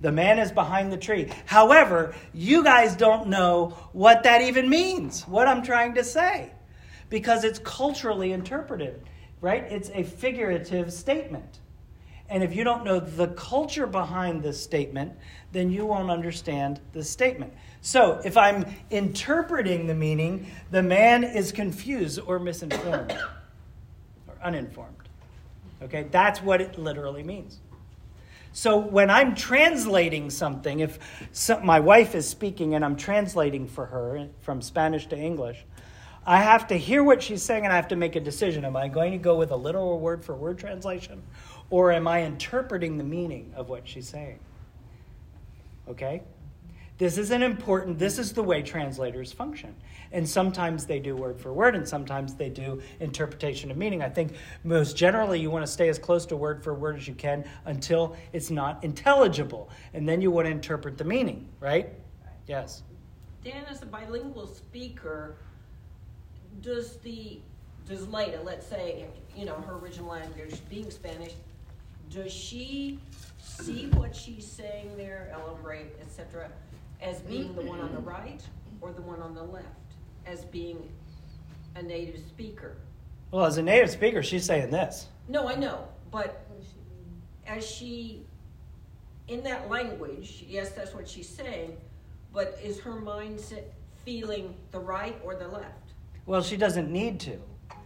[0.00, 1.32] The man is behind the tree.
[1.46, 6.50] However, you guys don't know what that even means, what I'm trying to say,
[7.08, 9.02] because it's culturally interpreted,
[9.40, 9.62] right?
[9.62, 11.60] It's a figurative statement.
[12.28, 15.12] And if you don't know the culture behind this statement,
[15.52, 17.52] then you won't understand the statement.
[17.84, 23.10] So, if I'm interpreting the meaning, the man is confused or misinformed
[24.28, 24.96] or uninformed.
[25.82, 27.60] Okay, that's what it literally means.
[28.52, 30.98] So when I'm translating something, if
[31.32, 35.64] some, my wife is speaking and I'm translating for her from Spanish to English,
[36.26, 38.64] I have to hear what she's saying and I have to make a decision.
[38.64, 41.22] Am I going to go with a literal word for word translation
[41.70, 44.38] or am I interpreting the meaning of what she's saying?
[45.88, 46.22] Okay?
[46.98, 49.74] This is an important, this is the way translators function.
[50.12, 54.02] And sometimes they do word for word, and sometimes they do interpretation of meaning.
[54.02, 57.08] I think most generally you want to stay as close to word for word as
[57.08, 59.70] you can until it's not intelligible.
[59.94, 61.88] And then you want to interpret the meaning, right?
[62.46, 62.82] Yes.
[63.42, 65.36] Dan, as a bilingual speaker,
[66.60, 67.40] does the
[67.88, 71.32] does Leda, let's say, you know, her original language being Spanish,
[72.10, 73.00] does she
[73.38, 76.48] see what she's saying there, El Hombre, etc.,
[77.02, 78.42] as being the one on the right
[78.80, 79.66] or the one on the left,
[80.26, 80.88] as being
[81.76, 82.76] a native speaker?
[83.30, 85.06] Well, as a native speaker, she's saying this.
[85.28, 86.46] No, I know, but
[87.46, 88.24] as she,
[89.28, 91.76] in that language, yes, that's what she's saying,
[92.32, 93.64] but is her mindset
[94.04, 95.92] feeling the right or the left?
[96.26, 97.38] Well, she doesn't need to.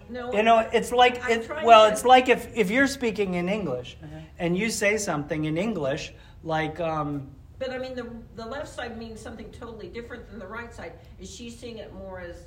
[0.09, 0.33] No.
[0.33, 3.49] You know, it's like I'm it, well, to- it's like if if you're speaking in
[3.49, 3.97] English
[4.39, 6.13] and you say something in English
[6.45, 7.29] like um,
[7.59, 10.93] But I mean, the, the left side means something totally different than the right side.
[11.19, 12.45] Is she seeing it more as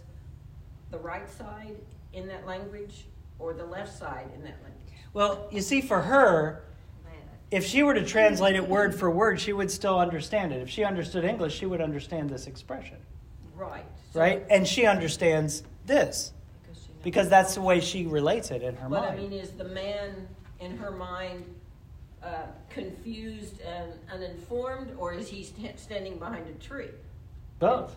[0.92, 1.76] the right side
[2.14, 3.06] in that language
[3.40, 4.76] or the left side in that language?
[5.14, 6.64] well, you see, for her,
[7.52, 10.62] if she were to translate it word for word, she would still understand it.
[10.62, 12.98] If she understood English, she would understand this expression,
[13.56, 13.86] Right.
[14.14, 14.46] So- right?
[14.50, 16.34] And she understands this
[17.04, 19.04] because that's the way she relates it in her mind.
[19.04, 20.28] But I mean, is the man
[20.60, 21.44] in her mind
[22.24, 26.90] uh, confused and uninformed, or is he st- standing behind a tree?
[27.60, 27.96] Both.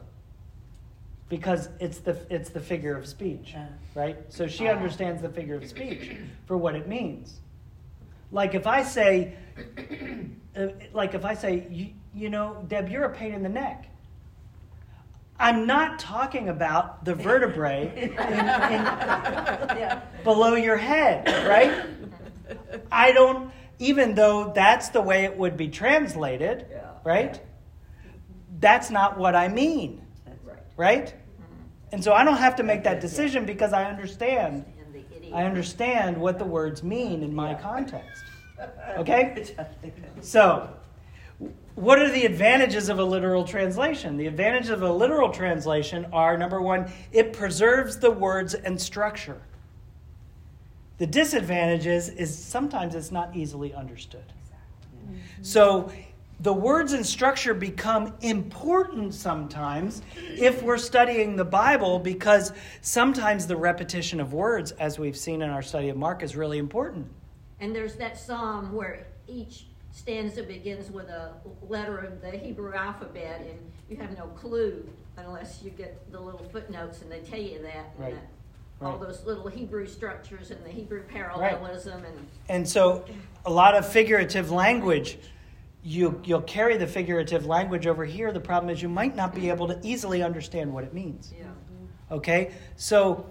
[1.28, 3.54] Because it's the it's the figure of speech,
[3.94, 4.16] right?
[4.28, 6.16] So she understands the figure of speech
[6.46, 7.40] for what it means.
[8.30, 9.34] Like if I say,
[10.56, 13.88] uh, like if I say, you, you know, Deb, you're a pain in the neck.
[15.38, 18.10] I'm not talking about the vertebrae in,
[19.78, 21.84] in, below your head, right?
[22.92, 26.80] I don't, even though that's the way it would be translated, Yeah.
[27.04, 27.40] right?
[28.60, 30.02] That's not what I mean,
[30.44, 30.58] Right.
[30.76, 31.14] right?
[31.92, 34.64] And so I don't have to make that decision because I understand.
[34.78, 35.34] And the idiom.
[35.34, 38.24] I understand what the words mean in my context.
[38.96, 39.44] Okay?
[40.20, 40.68] So,
[41.74, 44.16] what are the advantages of a literal translation?
[44.16, 49.40] The advantages of a literal translation are number one, it preserves the words and structure.
[50.98, 54.24] The disadvantage is is sometimes it's not easily understood.
[55.06, 55.42] Mm-hmm.
[55.42, 55.90] So
[56.40, 63.56] the words and structure become important sometimes if we're studying the Bible because sometimes the
[63.56, 67.06] repetition of words, as we've seen in our study of Mark, is really important.
[67.60, 71.34] And there's that psalm where each stanza begins with a
[71.68, 76.44] letter of the Hebrew alphabet, and you have no clue unless you get the little
[76.50, 77.92] footnotes and they tell you that.
[77.98, 78.16] and Right.
[78.84, 83.04] All those little Hebrew structures and the Hebrew parallelism and And so
[83.44, 85.18] a lot of figurative language,
[85.82, 88.32] you, you'll carry the figurative language over here.
[88.32, 91.32] The problem is you might not be able to easily understand what it means.
[91.36, 91.46] Yeah.
[92.10, 92.52] Okay?
[92.76, 93.26] So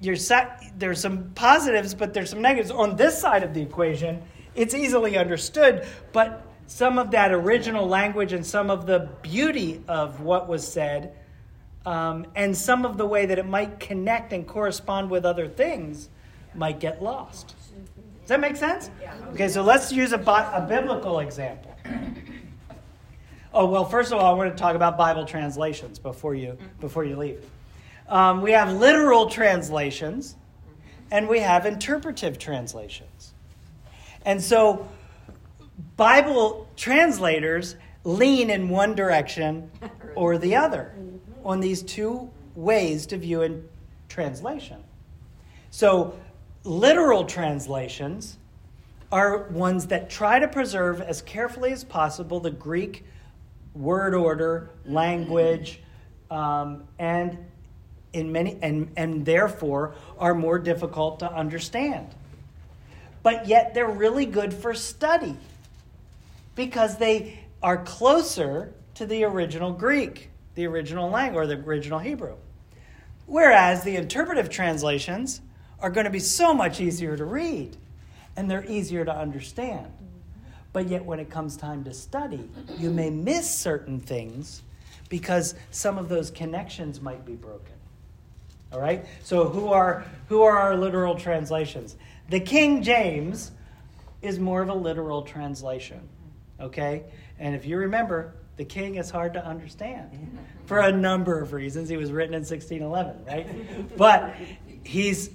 [0.00, 2.70] you're sat, there's some positives, but there's some negatives.
[2.70, 4.22] On this side of the equation,
[4.54, 10.20] it's easily understood, but some of that original language and some of the beauty of
[10.20, 11.14] what was said,
[11.86, 16.08] um, and some of the way that it might connect and correspond with other things,
[16.54, 17.54] might get lost.
[18.20, 18.90] Does that make sense?
[19.34, 21.74] Okay, so let's use a, bi- a biblical example.
[23.54, 27.04] Oh well, first of all, I want to talk about Bible translations before you before
[27.04, 27.42] you leave.
[28.08, 30.36] Um, we have literal translations,
[31.10, 33.32] and we have interpretive translations.
[34.24, 34.88] And so,
[35.96, 39.70] Bible translators lean in one direction
[40.16, 40.92] or the other
[41.46, 43.66] on these two ways to view in
[44.08, 44.82] translation.
[45.70, 46.18] So,
[46.64, 48.36] literal translations
[49.12, 53.04] are ones that try to preserve as carefully as possible the Greek
[53.74, 55.80] word order, language,
[56.30, 57.38] um, and
[58.12, 62.08] in many and, and therefore are more difficult to understand.
[63.22, 65.36] But yet they're really good for study
[66.54, 72.34] because they are closer to the original Greek, the original language, or the original Hebrew.
[73.26, 75.40] Whereas the interpretive translations
[75.80, 77.76] are going to be so much easier to read
[78.36, 79.92] and they're easier to understand.
[80.72, 84.62] But yet, when it comes time to study, you may miss certain things
[85.08, 87.72] because some of those connections might be broken.
[88.72, 89.06] All right?
[89.22, 91.96] So, who are, who are our literal translations?
[92.28, 93.52] The King James
[94.20, 96.00] is more of a literal translation.
[96.60, 97.04] Okay?
[97.38, 101.88] And if you remember, the king is hard to understand for a number of reasons.
[101.88, 103.96] He was written in 1611, right?
[103.96, 104.34] But
[104.82, 105.30] he's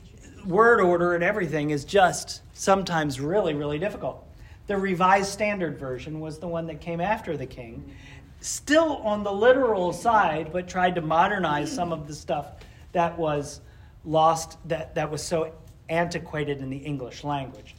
[0.46, 4.28] word order and everything is just sometimes really, really difficult.
[4.68, 7.94] The Revised Standard Version was the one that came after the king,
[8.40, 12.54] still on the literal side, but tried to modernize some of the stuff
[12.92, 13.62] that was
[14.04, 15.54] lost, that, that was so
[15.90, 17.76] antiquated in the English language.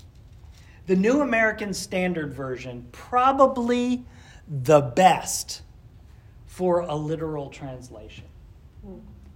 [0.87, 4.05] The New American Standard Version, probably
[4.49, 5.63] the best
[6.47, 8.25] for a literal translation.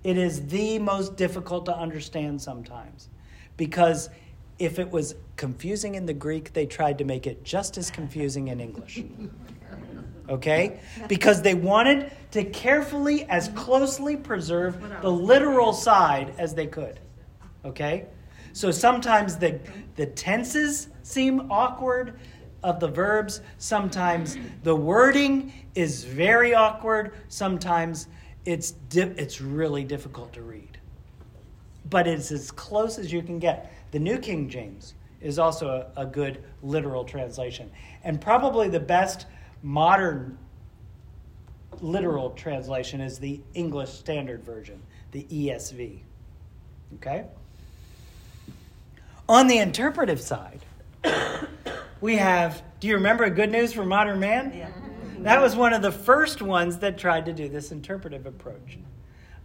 [0.04, 3.08] It is the most difficult to understand sometimes
[3.56, 4.10] because
[4.58, 8.48] if it was confusing in the Greek, they tried to make it just as confusing
[8.48, 9.02] in English.
[10.28, 10.80] Okay?
[11.06, 16.98] Because they wanted to carefully, as closely preserve the literal side as they could.
[17.64, 18.06] Okay?
[18.52, 19.60] So sometimes the,
[19.94, 22.18] the tenses seem awkward
[22.66, 23.42] of the verbs.
[23.58, 27.12] Sometimes the wording is very awkward.
[27.28, 28.08] Sometimes
[28.44, 30.78] it's, di- it's really difficult to read.
[31.88, 33.72] But it's as close as you can get.
[33.92, 37.70] The New King James is also a, a good literal translation.
[38.02, 39.26] And probably the best
[39.62, 40.36] modern
[41.80, 46.00] literal translation is the English Standard Version, the ESV.
[46.96, 47.26] Okay?
[49.28, 50.60] On the interpretive side,
[52.00, 54.52] we have, do you remember Good News for Modern Man?
[54.54, 54.70] Yeah.
[55.20, 58.78] That was one of the first ones that tried to do this interpretive approach.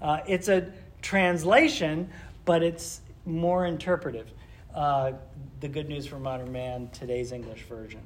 [0.02, 0.72] Uh, it's a
[1.02, 2.10] translation,
[2.46, 4.32] but it's more interpretive.
[4.76, 5.14] Uh,
[5.60, 8.02] the Good News for Modern Man, today's English version.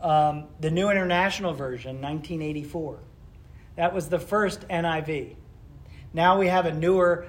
[0.00, 2.98] Um, the New International Version, 1984.
[3.76, 5.36] That was the first NIV.
[6.12, 7.26] Now we have a newer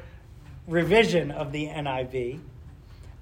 [0.68, 2.40] revision of the NIV,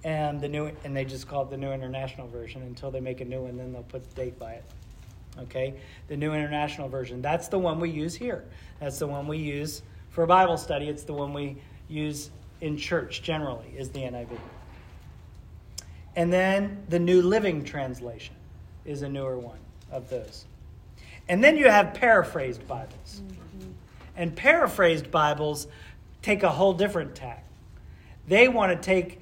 [0.04, 3.22] and the new and they just call it the New International Version until they make
[3.22, 3.58] a new one.
[3.58, 4.64] Then they'll put the date by it.
[5.40, 5.76] Okay,
[6.08, 7.22] the New International Version.
[7.22, 8.44] That's the one we use here.
[8.80, 10.88] That's the one we use for Bible study.
[10.88, 12.30] It's the one we use
[12.62, 13.74] in church generally.
[13.78, 14.30] Is the NIV.
[16.16, 18.36] And then the New Living Translation
[18.86, 19.60] is a newer one
[19.92, 20.46] of those.
[21.28, 23.22] And then you have paraphrased Bibles.
[24.18, 25.68] And paraphrased Bibles
[26.22, 27.46] take a whole different tack.
[28.28, 29.22] They want to take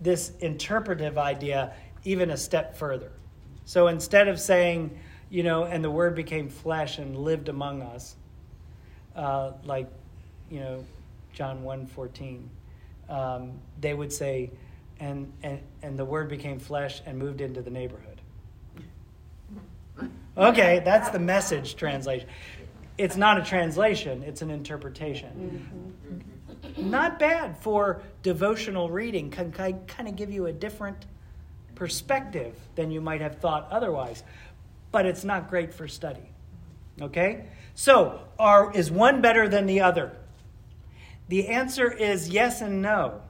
[0.00, 1.74] this interpretive idea
[2.04, 3.10] even a step further.
[3.64, 4.96] So instead of saying,
[5.28, 8.14] you know, and the Word became flesh and lived among us,
[9.16, 9.88] uh, like,
[10.50, 10.84] you know,
[11.32, 12.48] John 1 14,
[13.08, 14.50] um, they would say,
[15.00, 18.20] and, and, and the Word became flesh and moved into the neighborhood.
[20.38, 22.28] Okay, that's the message translation.
[22.98, 26.32] It's not a translation, it's an interpretation.
[26.76, 31.06] Not bad for devotional reading, can kind of give you a different
[31.74, 34.22] perspective than you might have thought otherwise.
[34.92, 36.30] But it's not great for study.
[37.00, 37.46] Okay?
[37.74, 40.16] So, are, is one better than the other?
[41.28, 43.20] The answer is yes and no.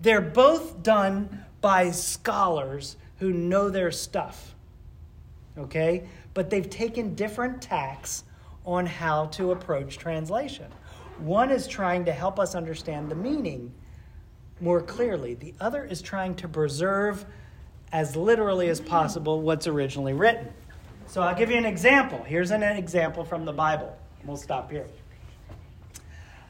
[0.00, 4.52] They're both done by scholars who know their stuff
[5.58, 6.08] okay?
[6.34, 8.24] But they've taken different tacks
[8.64, 10.66] on how to approach translation.
[11.18, 13.72] One is trying to help us understand the meaning
[14.60, 17.24] more clearly, the other is trying to preserve
[17.90, 20.48] as literally as possible what's originally written.
[21.06, 22.22] So I'll give you an example.
[22.22, 23.96] Here's an example from the Bible.
[24.24, 24.86] We'll stop here.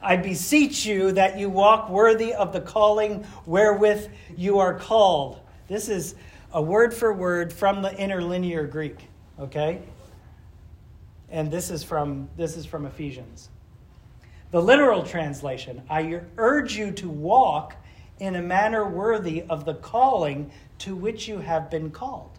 [0.01, 5.39] I beseech you that you walk worthy of the calling wherewith you are called.
[5.67, 6.15] This is
[6.51, 9.07] a word for word from the interlinear Greek,
[9.39, 9.81] okay?
[11.29, 13.49] And this is from this is from Ephesians.
[14.53, 17.75] The literal translation, I urge you to walk
[18.19, 22.37] in a manner worthy of the calling to which you have been called.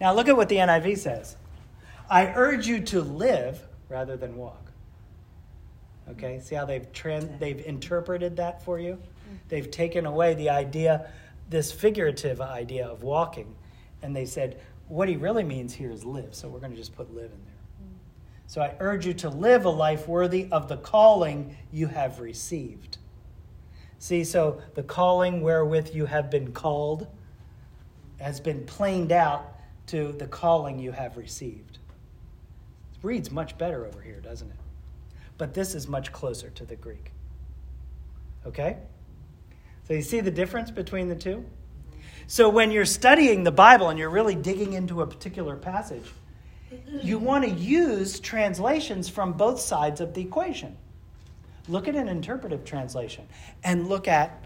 [0.00, 1.36] Now look at what the NIV says.
[2.08, 3.60] I urge you to live
[3.90, 4.72] rather than walk.
[6.08, 8.98] Okay, see how they've trans- they've interpreted that for you?
[9.50, 11.10] They've taken away the idea
[11.50, 13.54] this figurative idea of walking.
[14.00, 14.58] And they said,
[14.88, 16.34] what he really means here is live.
[16.34, 17.51] So we're going to just put live in there.
[18.52, 22.98] So I urge you to live a life worthy of the calling you have received.
[23.98, 27.06] See, so the calling wherewith you have been called
[28.20, 31.78] has been planed out to the calling you have received.
[32.92, 34.60] It reads much better over here, doesn't it?
[35.38, 37.10] But this is much closer to the Greek.
[38.44, 38.76] Okay?
[39.88, 41.42] So you see the difference between the two?
[42.26, 46.04] So when you're studying the Bible and you're really digging into a particular passage,
[47.02, 50.76] you want to use translations from both sides of the equation.
[51.68, 53.26] Look at an interpretive translation
[53.62, 54.44] and look at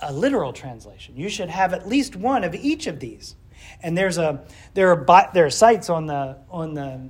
[0.00, 1.16] a literal translation.
[1.16, 3.36] You should have at least one of each of these.
[3.82, 7.08] And there's a there are there are sites on the on the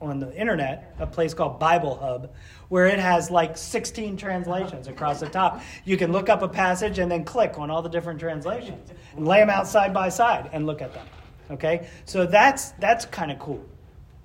[0.00, 2.30] on the internet, a place called Bible Hub,
[2.68, 5.60] where it has like 16 translations across the top.
[5.84, 9.26] You can look up a passage and then click on all the different translations and
[9.26, 11.06] lay them out side by side and look at them.
[11.50, 11.88] Okay?
[12.04, 13.64] So that's that's kind of cool.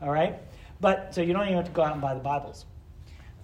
[0.01, 0.35] All right?
[0.81, 2.65] But so you don't even have to go out and buy the Bibles.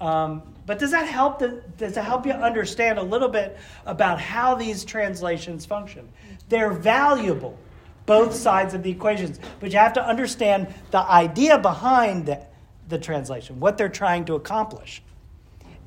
[0.01, 1.39] Um, but does that help?
[1.39, 6.07] The, does it help you understand a little bit about how these translations function?
[6.47, 7.57] They're valuable,
[8.05, 12.45] both sides of the equations, but you have to understand the idea behind the,
[12.87, 15.01] the translation, what they're trying to accomplish,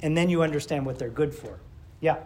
[0.02, 1.58] and then you understand what they're good for.
[2.00, 2.18] Yeah.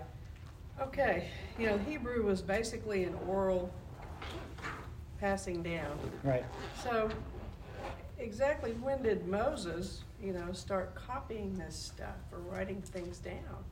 [0.81, 3.71] Okay, you know, Hebrew was basically an oral
[5.21, 5.99] passing down.
[6.23, 6.45] Right.
[6.83, 7.09] So,
[8.19, 13.64] exactly when did Moses, you know, start copying this stuff or writing things down?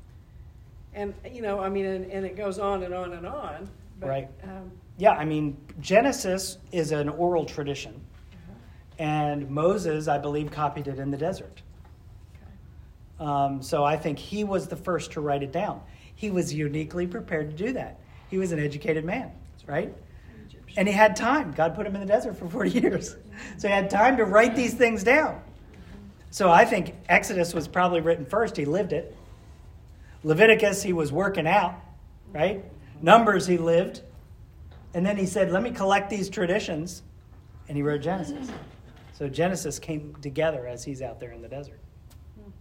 [0.94, 3.68] And, you know, I mean, and, and it goes on and on and on.
[3.98, 4.28] But, Right.
[4.44, 8.00] Um, Yeah, I mean, Genesis is an oral tradition,
[8.98, 11.62] and Moses, I believe, copied it in the desert.
[12.36, 13.28] okay.
[13.28, 15.80] Um, so I think he was the first to write it down.
[16.14, 17.98] He was uniquely prepared to do that.
[18.30, 19.32] He was an educated man,
[19.66, 19.92] right?
[20.76, 21.52] And he had time.
[21.52, 23.16] God put him in the desert for 40 years.
[23.58, 25.40] So he had time to write these things down.
[26.30, 28.56] So I think Exodus was probably written first.
[28.56, 29.16] He lived it.
[30.24, 31.74] Leviticus, he was working out,
[32.32, 32.64] right?
[33.02, 34.02] Numbers, he lived.
[34.94, 37.02] And then he said, let me collect these traditions.
[37.68, 38.50] And he wrote Genesis.
[39.12, 41.78] So Genesis came together as he's out there in the desert.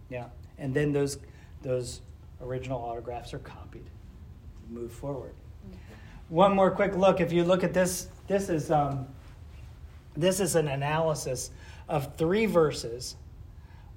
[0.08, 0.26] Yeah,
[0.58, 1.18] and then those
[1.62, 2.02] those
[2.40, 3.88] original autographs are copied.
[4.70, 5.34] Move forward.
[6.28, 7.20] One more quick look.
[7.20, 9.06] If you look at this, this is um,
[10.16, 11.50] this is an analysis
[11.88, 13.16] of three verses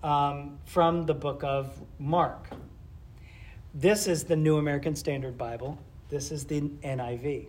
[0.03, 2.49] um, from the book of Mark.
[3.73, 5.77] This is the New American Standard Bible.
[6.09, 7.47] This is the NIV.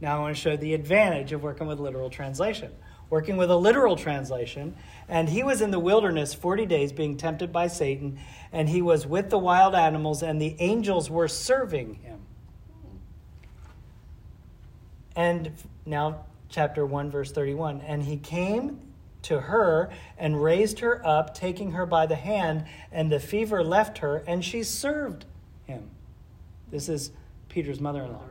[0.00, 2.72] Now I want to show the advantage of working with literal translation.
[3.08, 4.76] Working with a literal translation,
[5.08, 8.20] and he was in the wilderness 40 days being tempted by Satan,
[8.52, 12.20] and he was with the wild animals, and the angels were serving him.
[15.16, 15.52] And
[15.86, 17.80] now, chapter 1, verse 31.
[17.80, 18.80] And he came
[19.22, 23.98] to her and raised her up, taking her by the hand, and the fever left
[23.98, 25.24] her, and she served
[25.64, 25.90] him.
[26.70, 27.10] This is
[27.48, 28.24] Peter's mother in law.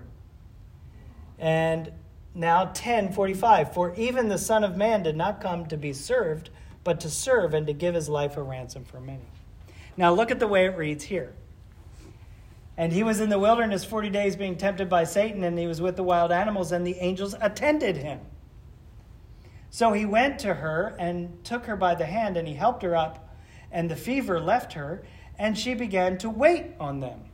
[1.38, 1.92] And
[2.34, 6.50] now 1045 For even the Son of Man did not come to be served,
[6.84, 9.26] but to serve and to give his life a ransom for many.
[9.98, 11.34] Now look at the way it reads here.
[12.80, 15.82] And he was in the wilderness 40 days being tempted by Satan, and he was
[15.82, 18.22] with the wild animals, and the angels attended him.
[19.70, 22.96] So he went to her and took her by the hand, and he helped her
[22.96, 23.36] up,
[23.70, 25.04] and the fever left her,
[25.38, 27.26] and she began to wait on them.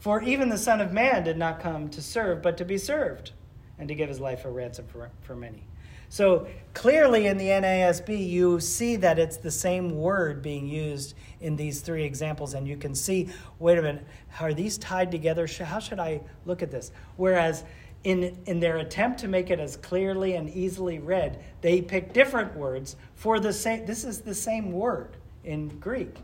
[0.00, 3.30] For even the Son of Man did not come to serve, but to be served,
[3.78, 5.62] and to give his life a ransom for, for many.
[6.08, 11.56] So clearly in the NASB, you see that it's the same word being used in
[11.56, 13.28] these three examples, and you can see
[13.58, 14.06] wait a minute,
[14.40, 15.46] are these tied together?
[15.46, 16.92] How should I look at this?
[17.16, 17.64] Whereas
[18.04, 22.56] in, in their attempt to make it as clearly and easily read, they pick different
[22.56, 23.86] words for the same.
[23.86, 26.16] This is the same word in Greek,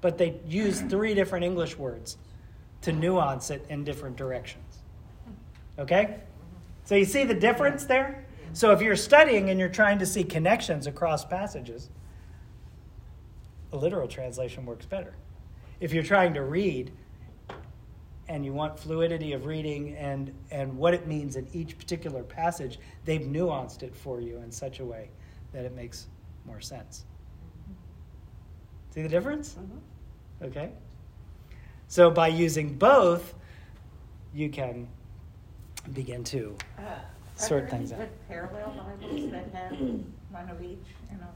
[0.00, 2.18] but they use three different English words
[2.82, 4.80] to nuance it in different directions.
[5.78, 6.20] Okay?
[6.84, 8.26] So you see the difference there?
[8.52, 11.88] So if you're studying and you're trying to see connections across passages,
[13.74, 15.14] a literal translation works better.
[15.80, 16.92] If you're trying to read
[18.28, 22.78] and you want fluidity of reading and, and what it means in each particular passage,
[23.04, 25.10] they've nuanced it for you in such a way
[25.52, 26.06] that it makes
[26.46, 27.04] more sense.
[28.90, 29.56] See the difference?
[30.40, 30.70] Okay?
[31.88, 33.34] So by using both,
[34.32, 34.86] you can
[35.92, 36.82] begin to Uh,
[37.36, 38.06] Sort things out.
[38.28, 39.72] parallel Bibles that have
[40.30, 40.78] one of each,
[41.10, 41.26] you know?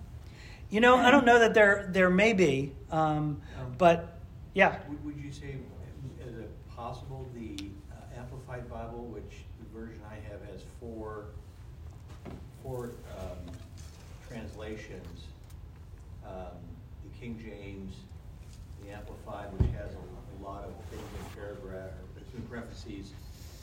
[0.71, 3.41] You know, I don't know that there there may be, um,
[3.79, 4.19] but
[4.53, 5.57] yeah, Would, would you say,
[6.27, 11.27] is it possible the uh, Amplified Bible, which the version I have has four,
[12.62, 13.55] four um,
[14.29, 15.25] translations,
[16.27, 16.59] um,
[17.03, 17.95] the King James,
[18.85, 23.12] the Amplified, which has a, a lot of things in paragraph, or parentheses,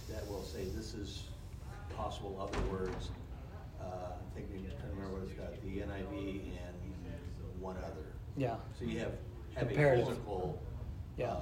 [0.10, 1.24] that will say this is
[1.96, 3.10] possible other words.
[3.80, 3.86] Uh,
[4.18, 6.65] I'm thinking, trying to remember what it's got, the NIV and
[7.66, 8.14] one other.
[8.38, 9.14] yeah, So you have,
[9.56, 10.08] have a Comparative.
[10.08, 10.62] physical,
[11.18, 11.32] Yeah.
[11.32, 11.42] um,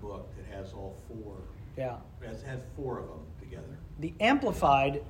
[0.00, 1.34] book that has all four,
[1.76, 1.96] yeah.
[2.24, 3.76] has, has four of them together.
[3.98, 5.02] The amplified,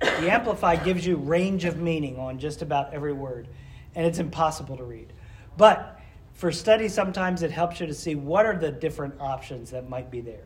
[0.00, 3.48] the amplified gives you range of meaning on just about every word,
[3.94, 5.12] and it's impossible to read.
[5.56, 6.00] But
[6.32, 10.10] for study, sometimes it helps you to see what are the different options that might
[10.10, 10.44] be there.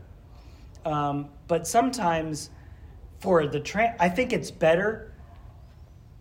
[0.85, 2.51] Um, but sometimes
[3.21, 5.12] for the tra- I think it's better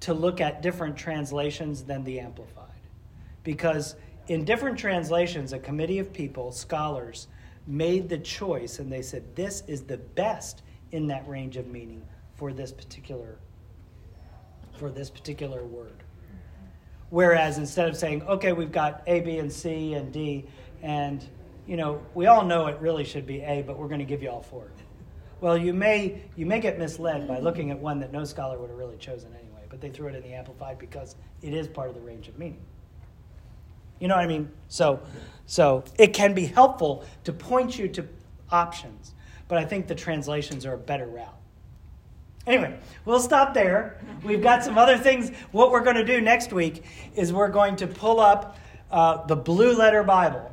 [0.02, 2.68] to look at different translations than the amplified.
[3.44, 3.96] Because
[4.28, 7.28] in different translations, a committee of people, scholars,
[7.68, 12.02] made the choice and they said this is the best in that range of meaning
[12.36, 13.38] for this particular
[14.74, 16.04] for this particular word.
[17.12, 20.46] Whereas instead of saying, okay, we've got A, B, and C and D,
[20.82, 21.24] and
[21.68, 24.24] you know, we all know it really should be A, but we're going to give
[24.24, 24.72] you all four.
[25.40, 28.70] Well, you may you may get misled by looking at one that no scholar would
[28.70, 29.41] have really chosen anyway,
[29.72, 32.38] but they threw it in the amplified because it is part of the range of
[32.38, 32.60] meaning.
[34.00, 34.52] You know what I mean?
[34.68, 35.00] So,
[35.46, 38.06] so it can be helpful to point you to
[38.52, 39.14] options,
[39.48, 41.38] but I think the translations are a better route.
[42.46, 44.02] Anyway, we'll stop there.
[44.24, 45.32] We've got some other things.
[45.52, 46.84] What we're going to do next week
[47.16, 48.58] is we're going to pull up
[48.92, 50.52] uh, the Blue Letter Bible,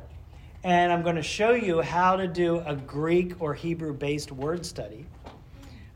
[0.63, 4.65] and I'm going to show you how to do a Greek or Hebrew based word
[4.65, 5.07] study.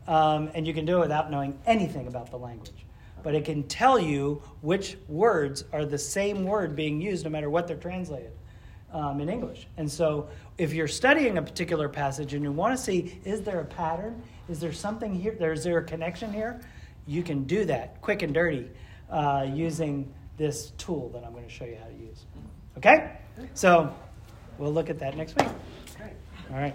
[0.06, 2.83] Um, and you can do it without knowing anything about the language
[3.24, 7.50] but it can tell you which words are the same word being used no matter
[7.50, 8.30] what they're translated
[8.92, 9.66] um, in English.
[9.78, 13.60] And so if you're studying a particular passage and you want to see, is there
[13.60, 14.22] a pattern?
[14.48, 15.32] Is there something here?
[15.40, 16.60] Is there a connection here?
[17.06, 18.70] You can do that quick and dirty
[19.10, 22.26] uh, using this tool that I'm going to show you how to use.
[22.76, 23.16] Okay?
[23.54, 23.92] So
[24.58, 25.48] we'll look at that next week.
[26.50, 26.74] All right.